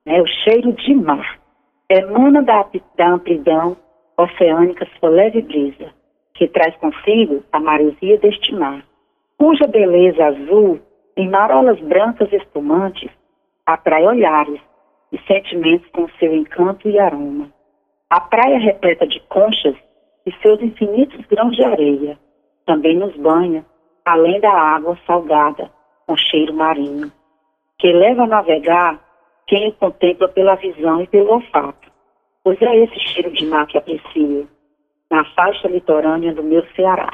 né? 0.05 0.21
O 0.21 0.27
cheiro 0.27 0.71
de 0.75 0.95
mar. 0.95 1.41
Emana 1.89 2.43
da, 2.43 2.67
da 2.99 3.09
amplidão 3.09 3.79
oceânica 4.19 4.87
sua 4.99 5.09
leve 5.09 5.41
brisa, 5.41 5.95
que 6.35 6.47
traz 6.47 6.77
consigo 6.77 7.43
a 7.51 7.59
maresia 7.59 8.19
deste 8.19 8.55
mar, 8.55 8.85
cuja 9.39 9.67
beleza 9.67 10.27
azul, 10.27 10.79
em 11.17 11.27
marolas 11.27 11.81
brancas 11.81 12.31
espumantes, 12.31 13.11
atrai 13.65 14.05
olhares 14.07 14.61
e 15.13 15.19
sentimentos 15.27 15.89
com 15.93 16.09
seu 16.19 16.35
encanto 16.35 16.89
e 16.89 16.99
aroma. 16.99 17.51
A 18.09 18.21
praia 18.21 18.59
repleta 18.59 19.07
de 19.07 19.21
conchas 19.29 19.75
e 20.27 20.33
seus 20.43 20.61
infinitos 20.61 21.25
grãos 21.27 21.55
de 21.57 21.65
areia 21.65 22.19
também 22.67 22.97
nos 22.97 23.17
banha, 23.17 23.65
além 24.05 24.41
da 24.41 24.53
água 24.53 24.97
salgada, 25.07 25.71
com 26.07 26.17
cheiro 26.17 26.55
marinho, 26.55 27.11
que 27.79 27.93
leva 27.93 28.23
a 28.23 28.27
navegar 28.27 29.01
quem 29.47 29.69
o 29.69 29.73
contempla 29.73 30.29
pela 30.29 30.55
visão 30.55 31.03
e 31.03 31.07
pelo 31.09 31.33
olfato. 31.33 31.91
Pois 32.45 32.61
é 32.63 32.85
esse 32.85 32.99
cheiro 33.01 33.33
de 33.33 33.45
mar 33.47 33.67
que 33.67 33.77
aprecio, 33.77 34.49
na 35.11 35.25
faixa 35.35 35.69
litorânea 35.69 36.33
do 36.33 36.43
meu 36.43 36.65
Ceará. 36.77 37.11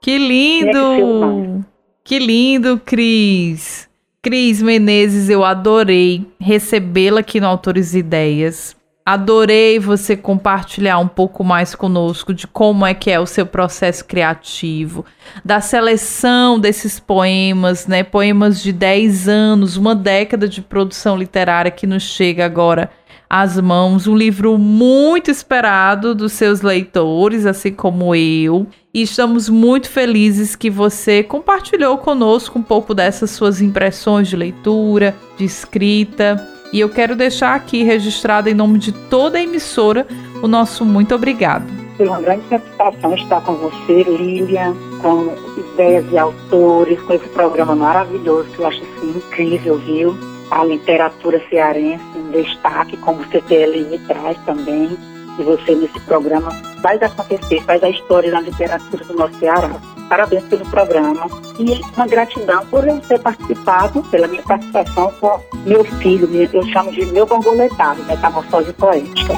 Que 0.00 0.16
lindo! 0.16 1.64
Que 2.04 2.18
lindo, 2.18 2.78
Cris! 2.80 3.89
Cris 4.22 4.60
Menezes, 4.60 5.30
eu 5.30 5.42
adorei 5.42 6.26
recebê-la 6.38 7.20
aqui 7.20 7.40
no 7.40 7.46
Autores 7.46 7.94
Ideias. 7.94 8.76
Adorei 9.02 9.78
você 9.78 10.14
compartilhar 10.14 10.98
um 10.98 11.08
pouco 11.08 11.42
mais 11.42 11.74
conosco 11.74 12.34
de 12.34 12.46
como 12.46 12.84
é 12.84 12.92
que 12.92 13.10
é 13.10 13.18
o 13.18 13.24
seu 13.24 13.46
processo 13.46 14.04
criativo, 14.04 15.06
da 15.42 15.62
seleção 15.62 16.60
desses 16.60 17.00
poemas, 17.00 17.86
né? 17.86 18.02
Poemas 18.02 18.62
de 18.62 18.74
10 18.74 19.26
anos, 19.26 19.78
uma 19.78 19.94
década 19.94 20.46
de 20.46 20.60
produção 20.60 21.16
literária 21.16 21.70
que 21.70 21.86
nos 21.86 22.02
chega 22.02 22.44
agora 22.44 22.90
às 23.30 23.58
mãos. 23.60 24.08
Um 24.08 24.16
livro 24.16 24.58
muito 24.58 25.30
esperado 25.30 26.12
dos 26.12 26.32
seus 26.32 26.60
leitores, 26.60 27.46
assim 27.46 27.72
como 27.72 28.12
eu. 28.12 28.66
E 28.92 29.02
estamos 29.02 29.48
muito 29.48 29.88
felizes 29.88 30.56
que 30.56 30.68
você 30.68 31.22
compartilhou 31.22 31.96
conosco 31.98 32.58
um 32.58 32.62
pouco 32.62 32.92
dessas 32.92 33.30
suas 33.30 33.62
impressões 33.62 34.26
de 34.26 34.34
leitura, 34.34 35.14
de 35.38 35.44
escrita. 35.44 36.44
E 36.72 36.80
eu 36.80 36.88
quero 36.88 37.14
deixar 37.14 37.54
aqui 37.54 37.84
registrado 37.84 38.48
em 38.48 38.54
nome 38.54 38.78
de 38.78 38.90
toda 38.90 39.38
a 39.38 39.42
emissora 39.42 40.06
o 40.42 40.48
nosso 40.48 40.84
muito 40.84 41.14
obrigado. 41.14 41.64
Foi 41.96 42.06
uma 42.08 42.20
grande 42.20 42.48
satisfação 42.48 43.14
estar 43.14 43.42
com 43.42 43.54
você, 43.54 44.02
Lilian, 44.04 44.74
com 45.02 45.34
ideias 45.58 46.08
de 46.08 46.16
autores, 46.16 46.98
com 47.02 47.12
esse 47.12 47.28
programa 47.28 47.76
maravilhoso 47.76 48.48
que 48.50 48.58
eu 48.58 48.66
acho 48.66 48.82
assim, 48.82 49.10
incrível, 49.10 49.78
viu? 49.78 50.29
A 50.50 50.64
literatura 50.64 51.40
cearense 51.48 52.04
em 52.16 52.30
destaque, 52.30 52.96
como 52.96 53.20
o 53.20 53.26
CPLI 53.30 53.98
traz 54.06 54.36
também 54.44 54.98
e 55.38 55.42
você 55.42 55.74
nesse 55.74 55.98
programa 56.00 56.50
faz 56.82 57.00
acontecer, 57.02 57.62
faz 57.62 57.82
a 57.82 57.88
história 57.88 58.30
da 58.30 58.40
literatura 58.40 59.04
do 59.04 59.14
nosso 59.14 59.38
Ceará. 59.38 59.70
Parabéns 60.08 60.42
pelo 60.44 60.64
programa 60.66 61.26
e 61.58 61.80
uma 61.94 62.06
gratidão 62.06 62.66
por 62.66 62.86
eu 62.86 63.00
ter 63.00 63.20
participado, 63.20 64.02
pela 64.10 64.26
minha 64.26 64.42
participação 64.42 65.12
com 65.20 65.40
meu 65.64 65.84
filho, 65.84 66.28
eu 66.52 66.66
chamo 66.66 66.90
de 66.90 67.06
meu 67.06 67.26
borboletado, 67.26 68.02
Metamorfose 68.04 68.72
Poética. 68.72 69.34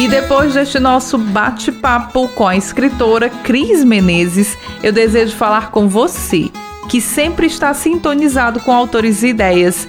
E 0.00 0.08
depois 0.08 0.54
deste 0.54 0.78
nosso 0.78 1.18
bate-papo 1.18 2.28
com 2.28 2.46
a 2.46 2.56
escritora 2.56 3.28
Cris 3.28 3.84
Menezes, 3.84 4.56
eu 4.82 4.92
desejo 4.92 5.36
falar 5.36 5.70
com 5.70 5.88
você 5.88 6.50
que 6.88 7.00
sempre 7.00 7.46
está 7.46 7.72
sintonizado 7.74 8.60
com 8.60 8.72
autores 8.72 9.22
e 9.22 9.28
ideias. 9.28 9.88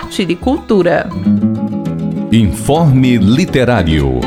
compartilhe 0.00 0.34
cultura. 0.36 1.08
Informe 2.32 3.18
Literário. 3.18 4.20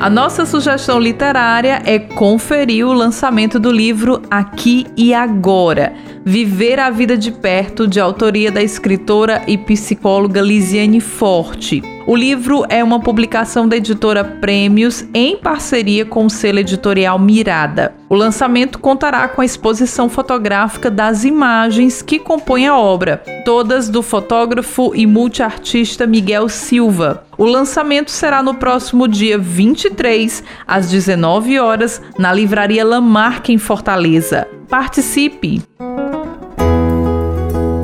A 0.00 0.08
nossa 0.08 0.46
sugestão 0.46 0.98
literária 0.98 1.82
é 1.84 1.98
conferir 1.98 2.86
o 2.86 2.94
lançamento 2.94 3.60
do 3.60 3.70
livro 3.70 4.22
Aqui 4.30 4.86
e 4.96 5.12
Agora 5.12 5.92
Viver 6.24 6.78
a 6.78 6.90
Vida 6.90 7.16
de 7.16 7.32
Perto, 7.32 7.88
de 7.88 7.98
autoria 7.98 8.52
da 8.52 8.62
escritora 8.62 9.42
e 9.46 9.56
psicóloga 9.56 10.42
Lisiane 10.42 11.00
Forte. 11.00 11.82
O 12.06 12.14
livro 12.14 12.64
é 12.68 12.84
uma 12.84 13.00
publicação 13.00 13.66
da 13.66 13.76
editora 13.76 14.22
Prêmios 14.22 15.04
em 15.14 15.36
parceria 15.36 16.04
com 16.04 16.26
o 16.26 16.30
selo 16.30 16.58
editorial 16.58 17.18
Mirada. 17.18 17.94
O 18.08 18.14
lançamento 18.14 18.78
contará 18.78 19.28
com 19.28 19.40
a 19.40 19.44
exposição 19.44 20.08
fotográfica 20.08 20.90
das 20.90 21.24
imagens 21.24 22.02
que 22.02 22.18
compõem 22.18 22.66
a 22.66 22.76
obra, 22.76 23.22
todas 23.44 23.88
do 23.88 24.02
fotógrafo 24.02 24.92
e 24.94 25.06
multiartista 25.06 26.06
Miguel 26.06 26.48
Silva. 26.48 27.24
O 27.38 27.44
lançamento 27.44 28.10
será 28.10 28.42
no 28.42 28.54
próximo 28.54 29.08
dia 29.08 29.38
23, 29.38 30.44
às 30.66 30.90
19 30.90 31.58
horas, 31.58 32.02
na 32.18 32.32
Livraria 32.32 32.84
Lamarck 32.84 33.48
em 33.50 33.58
Fortaleza. 33.58 34.46
Participe! 34.68 35.62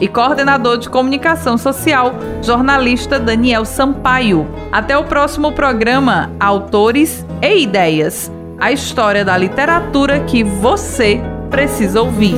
e 0.00 0.08
coordenador 0.08 0.78
de 0.78 0.88
comunicação 0.88 1.56
social, 1.56 2.14
jornalista 2.42 3.18
Daniel 3.18 3.64
Sampaio. 3.64 4.46
Até 4.70 4.96
o 4.96 5.04
próximo 5.04 5.52
programa 5.52 6.32
Autores 6.40 7.24
e 7.42 7.62
Ideias 7.62 8.30
a 8.58 8.72
história 8.72 9.24
da 9.24 9.36
literatura 9.36 10.20
que 10.20 10.42
você 10.42 11.20
precisa 11.50 12.00
ouvir. 12.00 12.34